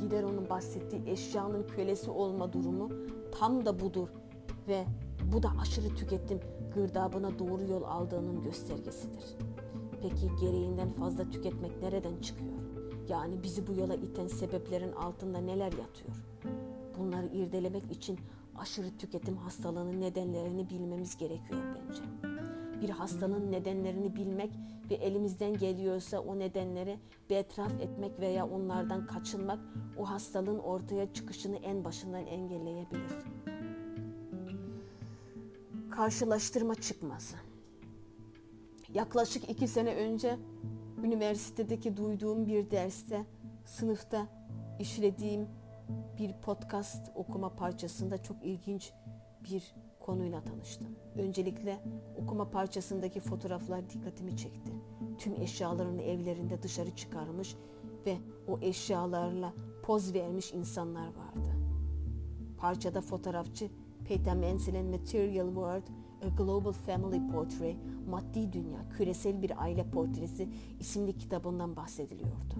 [0.00, 2.90] Diderot'un bahsettiği eşyanın kölesi olma durumu
[3.38, 4.08] tam da budur
[4.68, 4.84] ve
[5.32, 6.40] bu da aşırı tüketim
[6.74, 9.24] gırdabına doğru yol aldığının göstergesidir.
[10.02, 12.63] Peki gereğinden fazla tüketmek nereden çıkıyor?
[13.08, 16.16] Yani bizi bu yola iten sebeplerin altında neler yatıyor?
[16.98, 18.18] Bunları irdelemek için
[18.56, 22.02] aşırı tüketim hastalığının nedenlerini bilmemiz gerekiyor bence.
[22.82, 24.50] Bir hastalığın nedenlerini bilmek
[24.90, 26.98] ve elimizden geliyorsa o nedenleri
[27.30, 29.58] betraf etmek veya onlardan kaçınmak
[29.98, 33.12] o hastalığın ortaya çıkışını en başından engelleyebilir.
[35.90, 37.36] Karşılaştırma çıkması.
[38.94, 40.38] Yaklaşık iki sene önce
[41.02, 43.26] üniversitedeki duyduğum bir derste
[43.64, 44.26] sınıfta
[44.78, 45.48] işlediğim
[46.18, 48.92] bir podcast okuma parçasında çok ilginç
[49.44, 50.96] bir konuyla tanıştım.
[51.16, 51.78] Öncelikle
[52.22, 54.72] okuma parçasındaki fotoğraflar dikkatimi çekti.
[55.18, 57.56] Tüm eşyalarını evlerinde dışarı çıkarmış
[58.06, 58.16] ve
[58.48, 61.48] o eşyalarla poz vermiş insanlar vardı.
[62.58, 63.70] Parçada fotoğrafçı
[64.08, 65.82] Peter Menzel'in Material World,
[66.24, 67.76] A Global Family Portrait,
[68.10, 70.48] Maddi Dünya, Küresel Bir Aile Portresi
[70.80, 72.54] isimli kitabından bahsediliyordu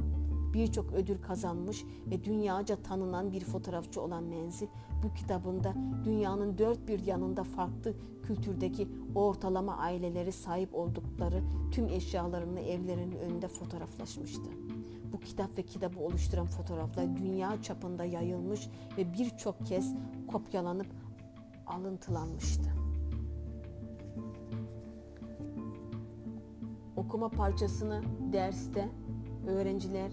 [0.55, 4.67] birçok ödül kazanmış ve dünyaca tanınan bir fotoğrafçı olan Menzil
[5.03, 5.75] bu kitabında
[6.05, 14.51] dünyanın dört bir yanında farklı kültürdeki ortalama aileleri sahip oldukları tüm eşyalarını evlerinin önünde fotoğraflaşmıştı.
[15.13, 19.95] Bu kitap ve kitabı oluşturan fotoğraflar dünya çapında yayılmış ve birçok kez
[20.33, 20.89] kopyalanıp
[21.67, 22.84] alıntılanmıştı.
[27.05, 28.89] Okuma parçasını derste
[29.47, 30.13] öğrenciler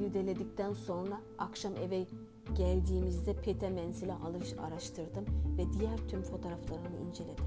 [0.00, 2.06] irdeledikten sonra akşam eve
[2.54, 5.24] geldiğimizde Pete Menzil'i alış araştırdım
[5.58, 7.44] ve diğer tüm fotoğraflarını inceledim.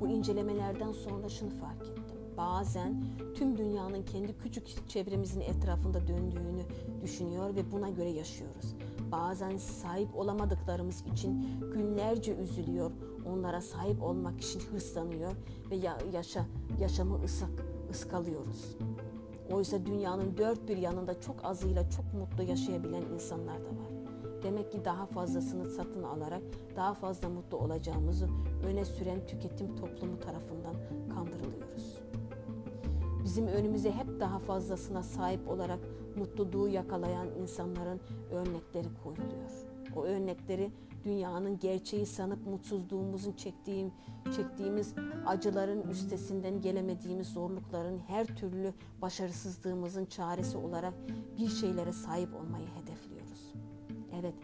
[0.00, 2.16] Bu incelemelerden sonra şunu fark ettim.
[2.36, 6.64] Bazen tüm dünyanın kendi küçük çevremizin etrafında döndüğünü
[7.02, 8.74] düşünüyor ve buna göre yaşıyoruz.
[9.12, 12.90] Bazen sahip olamadıklarımız için günlerce üzülüyor,
[13.26, 15.32] onlara sahip olmak için hırslanıyor
[15.70, 15.76] ve
[16.12, 16.46] yaşa,
[16.80, 18.76] yaşamı ısak, ıskalıyoruz.
[19.52, 23.94] Oysa dünyanın dört bir yanında çok azıyla çok mutlu yaşayabilen insanlar da var.
[24.42, 26.42] Demek ki daha fazlasını satın alarak
[26.76, 28.28] daha fazla mutlu olacağımızı
[28.66, 30.74] öne süren tüketim toplumu tarafından
[31.14, 31.98] kandırılıyoruz.
[33.24, 35.78] Bizim önümüze hep daha fazlasına sahip olarak
[36.16, 39.50] mutluluğu yakalayan insanların örnekleri koyuluyor.
[39.96, 40.70] O örnekleri
[41.04, 43.92] dünyanın gerçeği sanıp mutsuzluğumuzun çektiğim,
[44.36, 44.94] çektiğimiz
[45.26, 50.94] acıların üstesinden gelemediğimiz zorlukların her türlü başarısızlığımızın çaresi olarak
[51.38, 53.52] bir şeylere sahip olmayı hedefliyoruz.
[54.20, 54.34] Evet,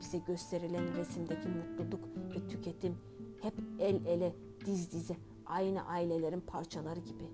[0.00, 2.96] bize gösterilen resimdeki mutluluk ve tüketim
[3.42, 4.34] hep el ele,
[4.66, 7.30] diz dize, aynı ailelerin parçaları gibi.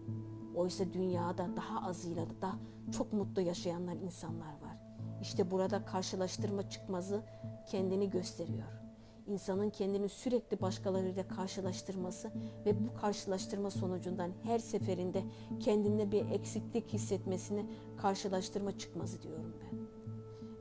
[0.54, 2.52] Oysa dünyada daha azıyla da
[2.96, 4.76] çok mutlu yaşayanlar insanlar var.
[5.22, 7.22] İşte burada karşılaştırma çıkmazı
[7.66, 8.80] kendini gösteriyor.
[9.26, 12.30] İnsanın kendini sürekli başkalarıyla karşılaştırması
[12.66, 15.22] ve bu karşılaştırma sonucundan her seferinde
[15.60, 19.78] kendinde bir eksiklik hissetmesini karşılaştırma çıkmazı diyorum ben.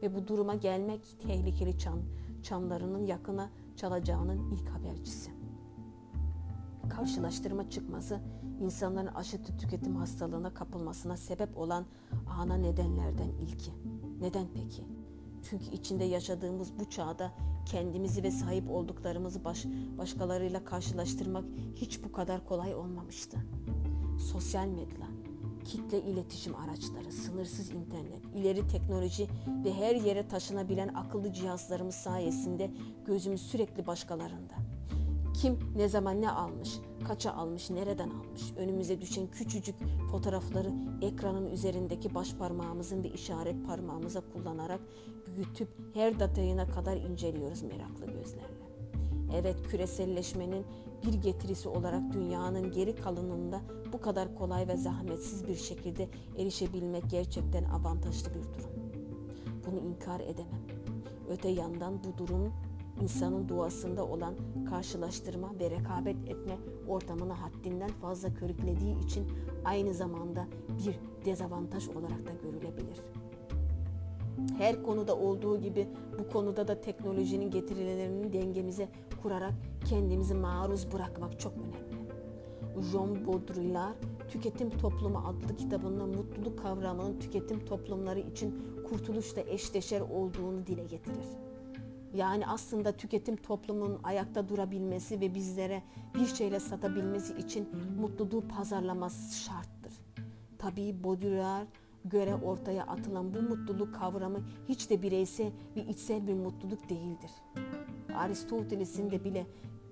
[0.01, 1.99] Ve bu duruma gelmek tehlikeli çan,
[2.43, 5.31] çanlarının yakına çalacağının ilk habercisi.
[6.89, 8.19] Karşılaştırma çıkması
[8.59, 11.85] insanların aşırı tüketim hastalığına kapılmasına sebep olan
[12.39, 13.71] ana nedenlerden ilki.
[14.21, 14.98] Neden peki?
[15.49, 17.31] Çünkü içinde yaşadığımız bu çağda
[17.65, 19.65] kendimizi ve sahip olduklarımızı baş,
[19.97, 23.37] başkalarıyla karşılaştırmak hiç bu kadar kolay olmamıştı.
[24.31, 25.07] Sosyal medya,
[25.65, 29.27] kitle iletişim araçları, sınırsız internet, ileri teknoloji
[29.65, 32.71] ve her yere taşınabilen akıllı cihazlarımız sayesinde
[33.05, 34.53] gözümüz sürekli başkalarında.
[35.41, 39.75] Kim ne zaman ne almış, kaça almış, nereden almış, önümüze düşen küçücük
[40.11, 44.79] fotoğrafları ekranın üzerindeki baş parmağımızın ve işaret parmağımıza kullanarak
[45.35, 48.59] büyütüp her detayına kadar inceliyoruz meraklı gözlerle.
[49.35, 50.65] Evet küreselleşmenin
[51.05, 53.61] bir getirisi olarak dünyanın geri kalanında
[53.93, 58.71] bu kadar kolay ve zahmetsiz bir şekilde erişebilmek gerçekten avantajlı bir durum.
[59.65, 60.61] Bunu inkar edemem.
[61.29, 62.53] Öte yandan bu durum
[63.01, 64.35] insanın doğasında olan
[64.69, 69.27] karşılaştırma ve rekabet etme ortamını haddinden fazla körüklediği için
[69.65, 70.47] aynı zamanda
[70.85, 73.01] bir dezavantaj olarak da görülebilir.
[74.57, 75.87] Her konuda olduğu gibi
[76.19, 78.89] bu konuda da teknolojinin getirilerini dengemize
[79.23, 79.53] kurarak
[79.89, 81.99] kendimizi maruz bırakmak çok önemli.
[82.91, 83.95] Jean Baudrillard
[84.29, 91.48] Tüketim Toplumu adlı kitabında mutluluk kavramının tüketim toplumları için kurtuluşla eşdeşer olduğunu dile getirir.
[92.13, 95.83] Yani aslında tüketim toplumunun ayakta durabilmesi ve bizlere
[96.15, 97.69] bir şeyle satabilmesi için
[98.01, 99.93] mutluluğu pazarlaması şarttır.
[100.57, 101.67] Tabii Baudrillard
[102.05, 107.31] göre ortaya atılan bu mutluluk kavramı hiç de bireysel ve içsel bir mutluluk değildir.
[108.15, 109.47] Aristoteles'in de bile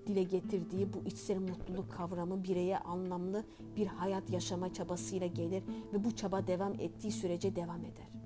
[0.07, 3.43] dile getirdiği bu içsel mutluluk kavramı bireye anlamlı
[3.75, 8.16] bir hayat yaşama çabasıyla gelir ve bu çaba devam ettiği sürece devam eder.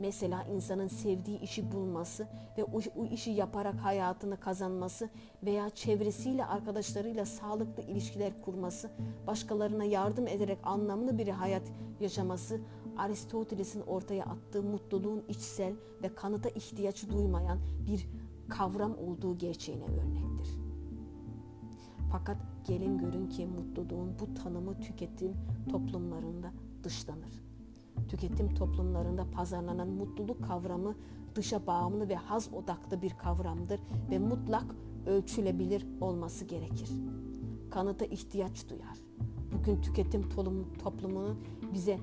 [0.00, 5.10] Mesela insanın sevdiği işi bulması ve o, o işi yaparak hayatını kazanması
[5.42, 8.90] veya çevresiyle arkadaşlarıyla sağlıklı ilişkiler kurması,
[9.26, 11.62] başkalarına yardım ederek anlamlı bir hayat
[12.00, 12.60] yaşaması
[12.98, 18.06] Aristoteles'in ortaya attığı mutluluğun içsel ve kanıta ihtiyaç duymayan bir
[18.48, 20.58] kavram olduğu gerçeğine örnektir.
[22.12, 22.36] Fakat
[22.66, 25.36] gelin görün ki mutluluğun bu tanımı tüketim
[25.70, 26.52] toplumlarında
[26.84, 27.49] dışlanır.
[28.08, 30.94] Tüketim toplumlarında pazarlanan mutluluk kavramı
[31.34, 34.64] dışa bağımlı ve haz odaklı bir kavramdır ve mutlak
[35.06, 36.90] ölçülebilir olması gerekir.
[37.70, 38.98] Kanıta ihtiyaç duyar.
[39.52, 40.28] Bugün tüketim
[40.78, 41.38] toplumunun
[41.74, 41.98] bize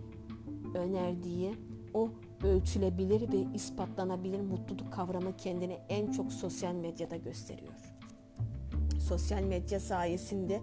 [0.76, 1.54] önerdiği
[1.94, 2.10] o
[2.44, 7.74] ölçülebilir ve ispatlanabilir mutluluk kavramı kendini en çok sosyal medyada gösteriyor.
[9.00, 10.62] Sosyal medya sayesinde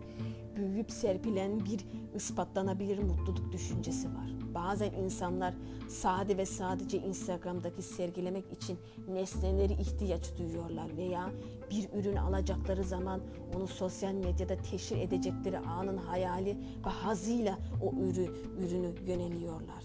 [0.56, 4.43] büyüyüp serpilen bir ispatlanabilir mutluluk düşüncesi var.
[4.54, 5.54] Bazen insanlar
[5.88, 11.30] sade ve sadece Instagram'daki sergilemek için nesneleri ihtiyaç duyuyorlar veya
[11.70, 13.20] bir ürün alacakları zaman
[13.56, 18.26] onu sosyal medyada teşhir edecekleri anın hayali ve hazıyla o ürü,
[18.58, 19.84] ürünü yöneliyorlar.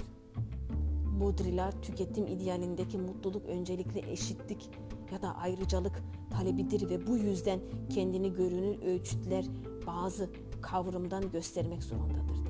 [1.19, 4.69] Baudrillard tüketim idealindeki mutluluk öncelikle eşitlik
[5.11, 9.45] ya da ayrıcalık talebidir ve bu yüzden kendini görünür ölçütler
[9.87, 10.29] bazı
[10.61, 12.48] kavramdan göstermek zorundadır.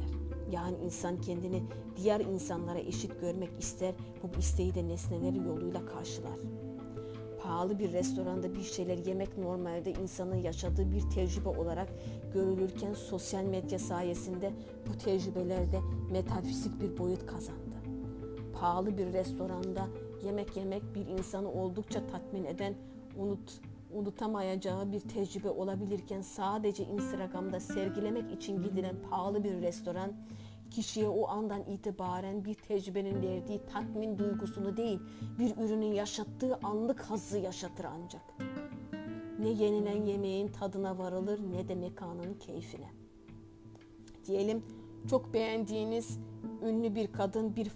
[0.51, 1.63] Yani insan kendini
[1.97, 6.39] diğer insanlara eşit görmek ister, bu isteği de nesneleri yoluyla karşılar.
[7.43, 11.89] Pahalı bir restoranda bir şeyler yemek normalde insanın yaşadığı bir tecrübe olarak
[12.33, 14.51] görülürken sosyal medya sayesinde
[14.87, 15.79] bu tecrübelerde
[16.11, 17.75] metafizik bir boyut kazandı.
[18.53, 19.87] Pahalı bir restoranda
[20.25, 22.73] yemek yemek bir insanı oldukça tatmin eden,
[23.17, 23.61] unut,
[23.93, 30.11] unutamayacağı bir tecrübe olabilirken sadece Instagram'da sergilemek için gidilen pahalı bir restoran
[30.69, 34.99] kişiye o andan itibaren bir tecrübenin verdiği tatmin duygusunu değil,
[35.39, 38.21] bir ürünün yaşattığı anlık hazzı yaşatır ancak.
[39.39, 42.89] Ne yenilen yemeğin tadına varılır ne de mekanın keyfine.
[44.25, 44.65] Diyelim
[45.09, 46.19] çok beğendiğiniz
[46.63, 47.71] ünlü bir kadın bir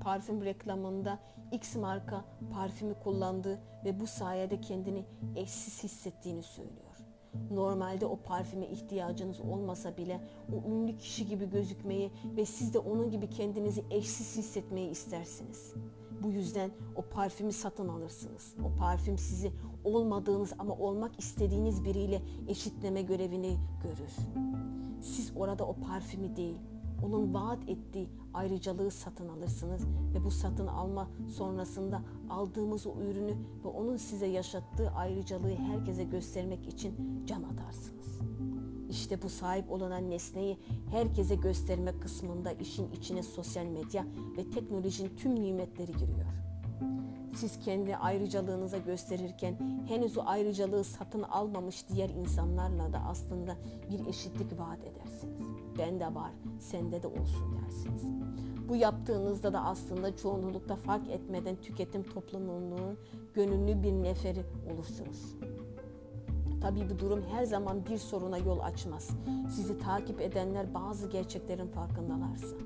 [0.00, 1.18] parfüm reklamında
[1.52, 5.04] X marka parfümü kullandı ve bu sayede kendini
[5.36, 6.85] eşsiz hissettiğini söylüyor.
[7.50, 10.20] Normalde o parfüme ihtiyacınız olmasa bile
[10.52, 15.74] o ünlü kişi gibi gözükmeyi ve siz de onun gibi kendinizi eşsiz hissetmeyi istersiniz.
[16.22, 18.54] Bu yüzden o parfümü satın alırsınız.
[18.64, 19.52] O parfüm sizi
[19.84, 24.16] olmadığınız ama olmak istediğiniz biriyle eşitleme görevini görür.
[25.02, 26.58] Siz orada o parfümü değil,
[27.02, 29.82] onun vaat ettiği ayrıcalığı satın alırsınız
[30.14, 33.34] ve bu satın alma sonrasında aldığımız o ürünü
[33.64, 36.94] ve onun size yaşattığı ayrıcalığı herkese göstermek için
[37.26, 38.20] can atarsınız.
[38.90, 40.58] İşte bu sahip olunan nesneyi
[40.90, 46.26] herkese gösterme kısmında işin içine sosyal medya ve teknolojinin tüm nimetleri giriyor.
[47.34, 53.56] Siz kendi ayrıcalığınıza gösterirken henüz o ayrıcalığı satın almamış diğer insanlarla da aslında
[53.90, 55.55] bir eşitlik vaat edersiniz.
[55.78, 58.02] Bende var, sende de olsun dersiniz.
[58.68, 62.98] Bu yaptığınızda da aslında çoğunlukta fark etmeden tüketim toplumunun
[63.34, 65.36] gönüllü bir neferi olursunuz.
[66.60, 69.10] Tabii bu durum her zaman bir soruna yol açmaz.
[69.50, 72.56] Sizi takip edenler bazı gerçeklerin farkındalarsa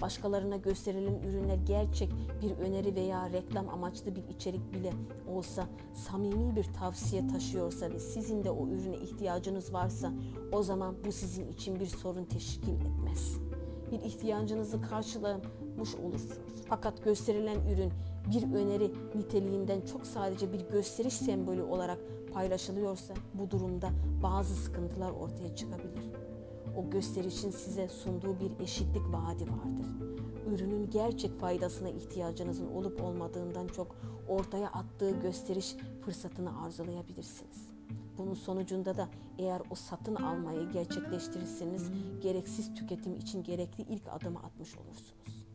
[0.00, 4.92] başkalarına gösterilen ürünler gerçek bir öneri veya reklam amaçlı bir içerik bile
[5.28, 10.12] olsa samimi bir tavsiye taşıyorsa ve sizin de o ürüne ihtiyacınız varsa
[10.52, 13.36] o zaman bu sizin için bir sorun teşkil etmez.
[13.92, 16.38] Bir ihtiyacınızı karşılamış olursunuz.
[16.68, 17.92] Fakat gösterilen ürün
[18.30, 21.98] bir öneri niteliğinden çok sadece bir gösteriş sembolü olarak
[22.34, 23.90] paylaşılıyorsa bu durumda
[24.22, 26.15] bazı sıkıntılar ortaya çıkabilir
[26.76, 29.86] o gösterişin size sunduğu bir eşitlik vaadi vardır.
[30.54, 33.96] Ürünün gerçek faydasına ihtiyacınızın olup olmadığından çok
[34.28, 37.68] ortaya attığı gösteriş fırsatını arzulayabilirsiniz.
[38.18, 39.08] Bunun sonucunda da
[39.38, 41.90] eğer o satın almayı gerçekleştirirseniz
[42.22, 45.46] gereksiz tüketim için gerekli ilk adımı atmış olursunuz.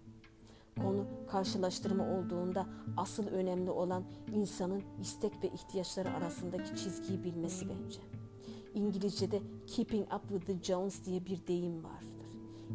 [0.81, 2.67] Konu karşılaştırma olduğunda
[2.97, 4.03] asıl önemli olan
[4.33, 8.20] insanın istek ve ihtiyaçları arasındaki çizgiyi bilmesi bence.
[8.73, 12.21] İngilizce'de keeping up with the Jones diye bir deyim vardır.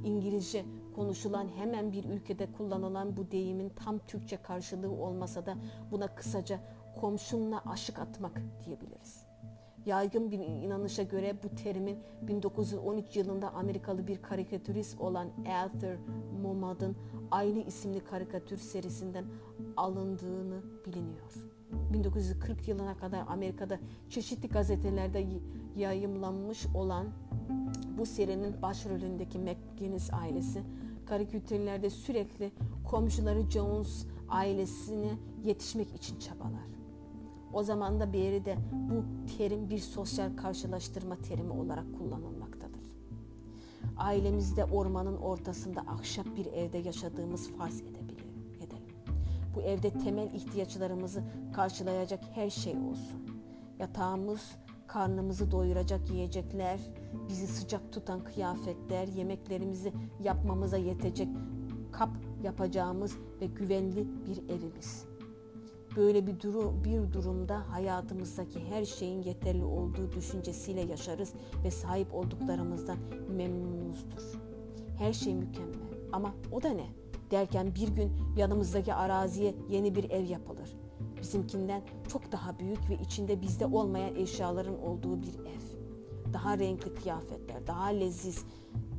[0.04, 5.56] İngilizce konuşulan hemen bir ülkede kullanılan bu deyimin tam Türkçe karşılığı olmasa da
[5.90, 6.60] buna kısaca
[7.00, 9.26] komşunla aşık atmak diyebiliriz.
[9.86, 15.96] Yaygın bir inanışa göre bu terimin 1913 yılında Amerikalı bir karikatürist olan Arthur
[16.42, 16.96] Momad'ın
[17.30, 19.24] aynı isimli karikatür serisinden
[19.76, 21.55] alındığını biliniyor.
[21.92, 23.78] 1940 yılına kadar Amerika'da
[24.10, 25.26] çeşitli gazetelerde
[25.76, 27.06] yayımlanmış olan
[27.98, 30.62] bu serinin başrolündeki McGinnis ailesi
[31.06, 32.52] karikatürlerde sürekli
[32.84, 36.66] komşuları Jones ailesine yetişmek için çabalar.
[37.52, 39.04] O zaman da beri de bu
[39.36, 42.92] terim bir sosyal karşılaştırma terimi olarak kullanılmaktadır.
[43.96, 48.15] Ailemizde ormanın ortasında ahşap bir evde yaşadığımız farz edebilir.
[49.56, 53.20] Bu evde temel ihtiyaçlarımızı karşılayacak her şey olsun.
[53.78, 56.80] Yatağımız, karnımızı doyuracak yiyecekler,
[57.28, 59.92] bizi sıcak tutan kıyafetler, yemeklerimizi
[60.22, 61.28] yapmamıza yetecek
[61.92, 62.10] kap
[62.42, 65.04] yapacağımız ve güvenli bir evimiz.
[65.96, 71.32] Böyle bir, duru, bir durumda hayatımızdaki her şeyin yeterli olduğu düşüncesiyle yaşarız
[71.64, 72.98] ve sahip olduklarımızdan
[73.36, 74.40] memnunuzdur.
[74.98, 75.76] Her şey mükemmel
[76.12, 76.86] ama o da ne?
[77.30, 80.76] Derken bir gün yanımızdaki araziye yeni bir ev yapılır
[81.26, 85.66] bizimkinden çok daha büyük ve içinde bizde olmayan eşyaların olduğu bir ev.
[86.32, 88.44] Daha renkli kıyafetler, daha leziz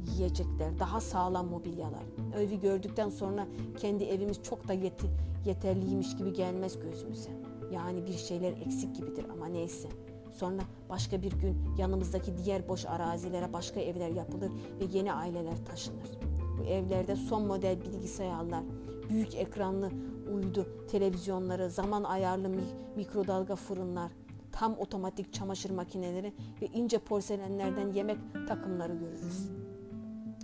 [0.08, 2.04] yiyecekler, daha sağlam mobilyalar.
[2.38, 3.48] Evi gördükten sonra
[3.78, 5.08] kendi evimiz çok da yeti,
[5.46, 7.30] yeterliymiş gibi gelmez gözümüze.
[7.74, 9.88] Yani bir şeyler eksik gibidir ama neyse.
[10.32, 16.37] Sonra başka bir gün yanımızdaki diğer boş arazilere başka evler yapılır ve yeni aileler taşınır.
[16.60, 18.64] Bu evlerde son model bilgisayarlar,
[19.10, 19.92] büyük ekranlı
[20.34, 22.52] uydu televizyonları, zaman ayarlı
[22.96, 24.12] mikrodalga fırınlar,
[24.52, 29.50] tam otomatik çamaşır makineleri ve ince porselenlerden yemek takımları görürüz.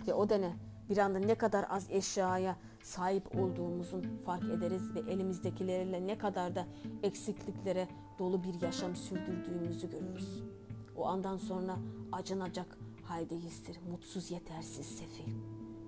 [0.06, 0.52] Ve o da ne?
[0.90, 6.66] Bir anda ne kadar az eşyaya sahip olduğumuzun fark ederiz ve elimizdekilerle ne kadar da
[7.02, 7.88] eksikliklere
[8.18, 10.42] dolu bir yaşam sürdürdüğümüzü görürüz.
[10.96, 11.76] O andan sonra
[12.12, 15.32] acınacak haldeyizdir, mutsuz, yetersiz, sefil.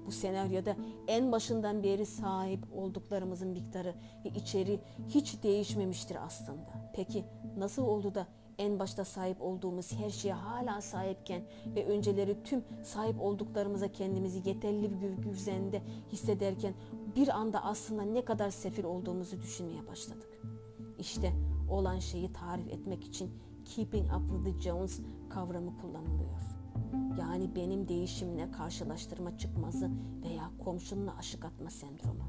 [0.07, 0.77] Bu senaryoda
[1.09, 3.95] en başından beri sahip olduklarımızın miktarı
[4.25, 6.91] ve içeri hiç değişmemiştir aslında.
[6.95, 7.25] Peki
[7.57, 8.27] nasıl oldu da
[8.59, 11.43] en başta sahip olduğumuz her şeye hala sahipken
[11.75, 15.83] ve önceleri tüm sahip olduklarımıza kendimizi yeterli bir güzende
[16.13, 16.75] hissederken
[17.17, 20.41] bir anda aslında ne kadar sefil olduğumuzu düşünmeye başladık.
[20.99, 21.33] İşte
[21.71, 23.31] olan şeyi tarif etmek için
[23.65, 25.01] Keeping Up with the Jones
[25.31, 26.56] kavramı kullanılıyor.
[27.21, 29.91] Yani benim değişimle karşılaştırma çıkmazı
[30.25, 32.25] veya komşunla aşık atma sendromu.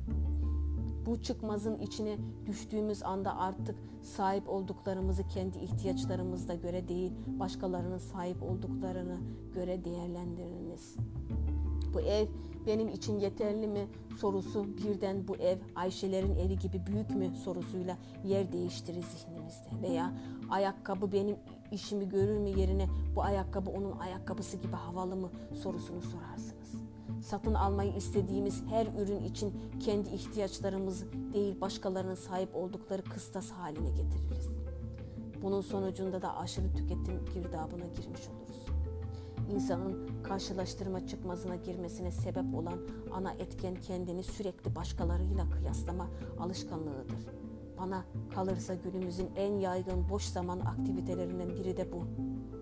[1.05, 9.17] Bu çıkmazın içine düştüğümüz anda artık sahip olduklarımızı kendi ihtiyaçlarımızda göre değil, başkalarının sahip olduklarını
[9.53, 10.95] göre değerlendiriniz.
[11.93, 12.27] Bu ev
[12.67, 13.87] benim için yeterli mi
[14.17, 19.89] sorusu birden bu ev Ayşelerin evi gibi büyük mü sorusuyla yer değiştirir zihnimizde.
[19.89, 20.13] Veya
[20.49, 21.35] ayakkabı benim
[21.71, 25.29] işimi görür mü yerine bu ayakkabı onun ayakkabısı gibi havalı mı
[25.63, 26.71] sorusunu sorarsınız.
[27.21, 34.49] Satın almayı istediğimiz her ürün için kendi ihtiyaçlarımızı değil başkalarının sahip oldukları kıstas haline getiririz.
[35.41, 38.65] Bunun sonucunda da aşırı tüketim girdabına girmiş oluruz.
[39.53, 42.79] İnsanın karşılaştırma çıkmazına girmesine sebep olan
[43.13, 46.07] ana etken kendini sürekli başkalarıyla kıyaslama
[46.39, 47.46] alışkanlığıdır
[47.77, 48.05] Bana
[48.35, 52.05] kalırsa günümüzün en yaygın boş zaman aktivitelerinden biri de bu.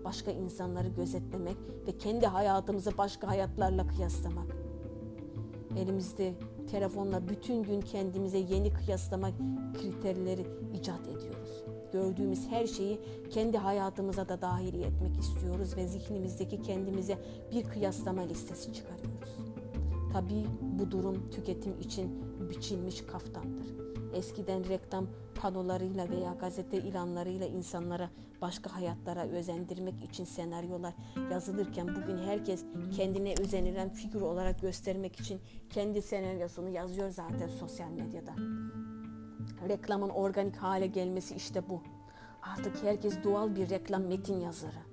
[0.04, 1.56] Başka insanları gözetlemek
[1.86, 4.56] ve kendi hayatımızı başka hayatlarla kıyaslamak.
[5.76, 6.34] Elimizde
[6.70, 9.30] telefonla bütün gün kendimize yeni kıyaslama
[9.80, 11.64] kriterleri icat ediyoruz.
[11.92, 13.00] Gördüğümüz her şeyi
[13.30, 17.18] kendi hayatımıza da dahil etmek istiyoruz ve zihnimizdeki kendimize
[17.52, 19.36] bir kıyaslama listesi çıkarıyoruz.
[20.16, 23.66] Tabii bu durum tüketim için biçilmiş kaftandır.
[24.14, 28.10] Eskiden reklam panolarıyla veya gazete ilanlarıyla insanlara
[28.42, 30.94] başka hayatlara özendirmek için senaryolar
[31.30, 32.64] yazılırken bugün herkes
[32.96, 35.40] kendine özenilen figür olarak göstermek için
[35.70, 38.32] kendi senaryosunu yazıyor zaten sosyal medyada.
[39.68, 41.82] Reklamın organik hale gelmesi işte bu.
[42.42, 44.85] Artık herkes doğal bir reklam metin yazarı.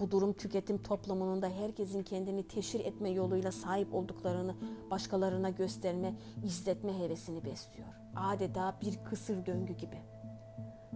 [0.00, 4.54] Bu durum tüketim toplumunun da herkesin kendini teşhir etme yoluyla sahip olduklarını
[4.90, 7.88] başkalarına gösterme, izletme hevesini besliyor.
[8.16, 9.96] Adeta bir kısır döngü gibi.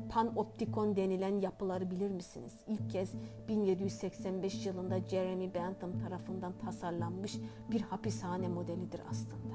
[0.08, 2.52] Panoptikon denilen yapıları bilir misiniz?
[2.66, 3.12] İlk kez
[3.48, 7.36] 1785 yılında Jeremy Bentham tarafından tasarlanmış
[7.70, 9.54] bir hapishane modelidir aslında.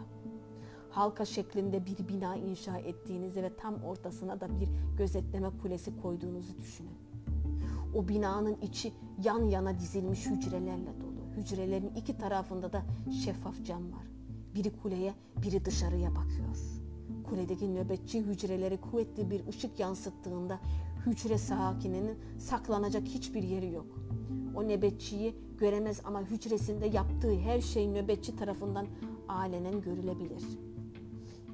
[0.89, 7.04] Halka şeklinde bir bina inşa ettiğinizi ve tam ortasına da bir gözetleme kulesi koyduğunuzu düşünün.
[7.95, 8.93] O binanın içi
[9.23, 11.37] yan yana dizilmiş hücrelerle dolu.
[11.37, 12.83] Hücrelerin iki tarafında da
[13.23, 14.07] şeffaf cam var.
[14.55, 16.57] Biri kuleye, biri dışarıya bakıyor.
[17.29, 20.59] Kuledeki nöbetçi hücreleri kuvvetli bir ışık yansıttığında
[21.05, 23.85] hücre sakininin saklanacak hiçbir yeri yok.
[24.55, 28.87] O nöbetçiyi göremez ama hücresinde yaptığı her şey nöbetçi tarafından
[29.27, 30.43] alenen görülebilir.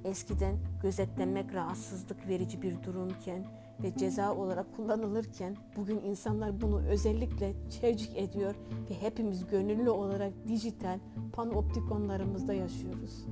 [0.03, 3.45] Eskiden gözetlenmek rahatsızlık verici bir durumken
[3.83, 8.55] ve ceza olarak kullanılırken bugün insanlar bunu özellikle tercih ediyor
[8.89, 10.99] ve hepimiz gönüllü olarak dijital
[11.33, 13.25] panoptikonlarımızda yaşıyoruz.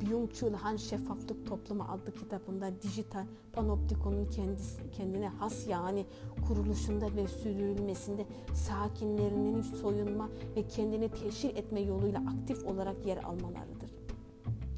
[0.00, 6.06] Byung-Chul Han Şeffaflık Toplumu adlı kitabında dijital panoptikonun kendisi, kendine has yani
[6.48, 13.90] kuruluşunda ve sürdürülmesinde sakinlerinin soyunma ve kendini teşhir etme yoluyla aktif olarak yer almalarıdır.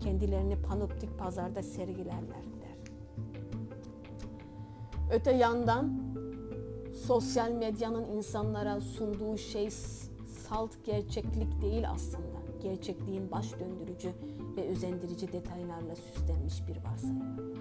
[0.00, 2.55] Kendilerini panoptik pazarda sergilerler.
[5.10, 6.00] Öte yandan
[7.06, 9.70] sosyal medyanın insanlara sunduğu şey
[10.26, 12.36] salt gerçeklik değil aslında.
[12.62, 14.12] Gerçekliğin baş döndürücü
[14.56, 17.56] ve özendirici detaylarla süslenmiş bir varsayım.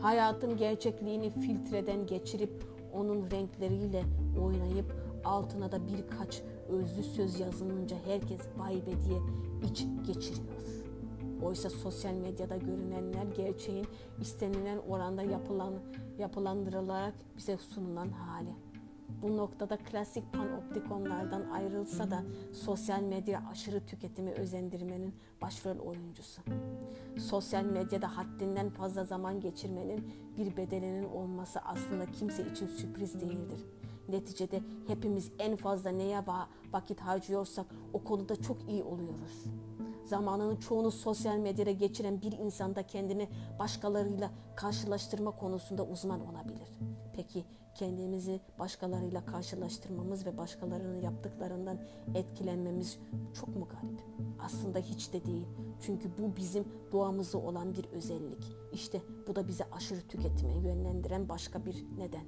[0.00, 4.04] Hayatın gerçekliğini filtreden geçirip onun renkleriyle
[4.42, 4.94] oynayıp
[5.24, 9.20] altına da birkaç özlü söz yazılınca herkes vay be diye
[9.70, 10.60] iç geçiriyor.
[11.42, 13.86] Oysa sosyal medyada görünenler gerçeğin
[14.20, 15.72] istenilen oranda yapılan,
[16.20, 18.54] yapılandırılarak bize sunulan hali.
[19.22, 26.42] Bu noktada klasik panoptikonlardan ayrılsa da sosyal medya aşırı tüketimi özendirmenin başrol oyuncusu.
[27.18, 33.60] Sosyal medyada haddinden fazla zaman geçirmenin bir bedelinin olması aslında kimse için sürpriz değildir.
[34.08, 36.22] Neticede hepimiz en fazla neye
[36.72, 39.44] vakit harcıyorsak o konuda çok iyi oluyoruz
[40.10, 46.68] zamanının çoğunu sosyal medyada geçiren bir insanda kendini başkalarıyla karşılaştırma konusunda uzman olabilir.
[47.16, 47.44] Peki
[47.74, 51.78] kendimizi başkalarıyla karşılaştırmamız ve başkalarının yaptıklarından
[52.14, 52.98] etkilenmemiz
[53.34, 54.00] çok mu garip?
[54.44, 55.46] Aslında hiç de değil.
[55.80, 58.44] Çünkü bu bizim doğamızda olan bir özellik.
[58.72, 62.24] İşte bu da bizi aşırı tüketime yönlendiren başka bir neden.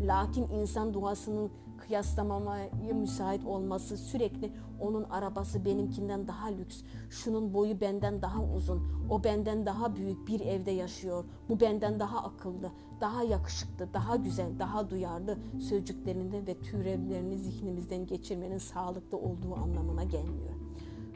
[0.00, 8.22] Lakin insan doğasının kıyaslamamaya müsait olması sürekli onun arabası benimkinden daha lüks, şunun boyu benden
[8.22, 12.70] daha uzun, o benden daha büyük bir evde yaşıyor, bu benden daha akıllı,
[13.00, 20.54] daha yakışıklı, daha güzel, daha duyarlı sözcüklerini ve türevlerini zihnimizden geçirmenin sağlıklı olduğu anlamına gelmiyor.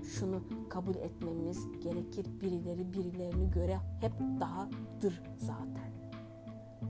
[0.05, 6.00] Şunu kabul etmemiz gerekir birileri birilerini göre hep dahadır zaten.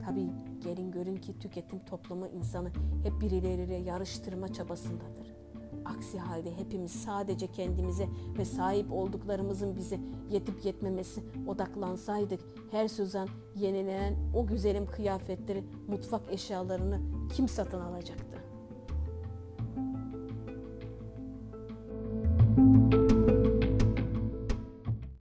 [0.05, 0.29] Tabii
[0.63, 2.71] gelin görün ki tüketim toplumu insanı
[3.03, 5.31] hep birileriyle yarıştırma çabasındadır.
[5.85, 14.15] Aksi halde hepimiz sadece kendimize ve sahip olduklarımızın bize yetip yetmemesi odaklansaydık her sözen yenilenen
[14.35, 17.01] o güzelim kıyafetleri, mutfak eşyalarını
[17.35, 18.37] kim satın alacaktı?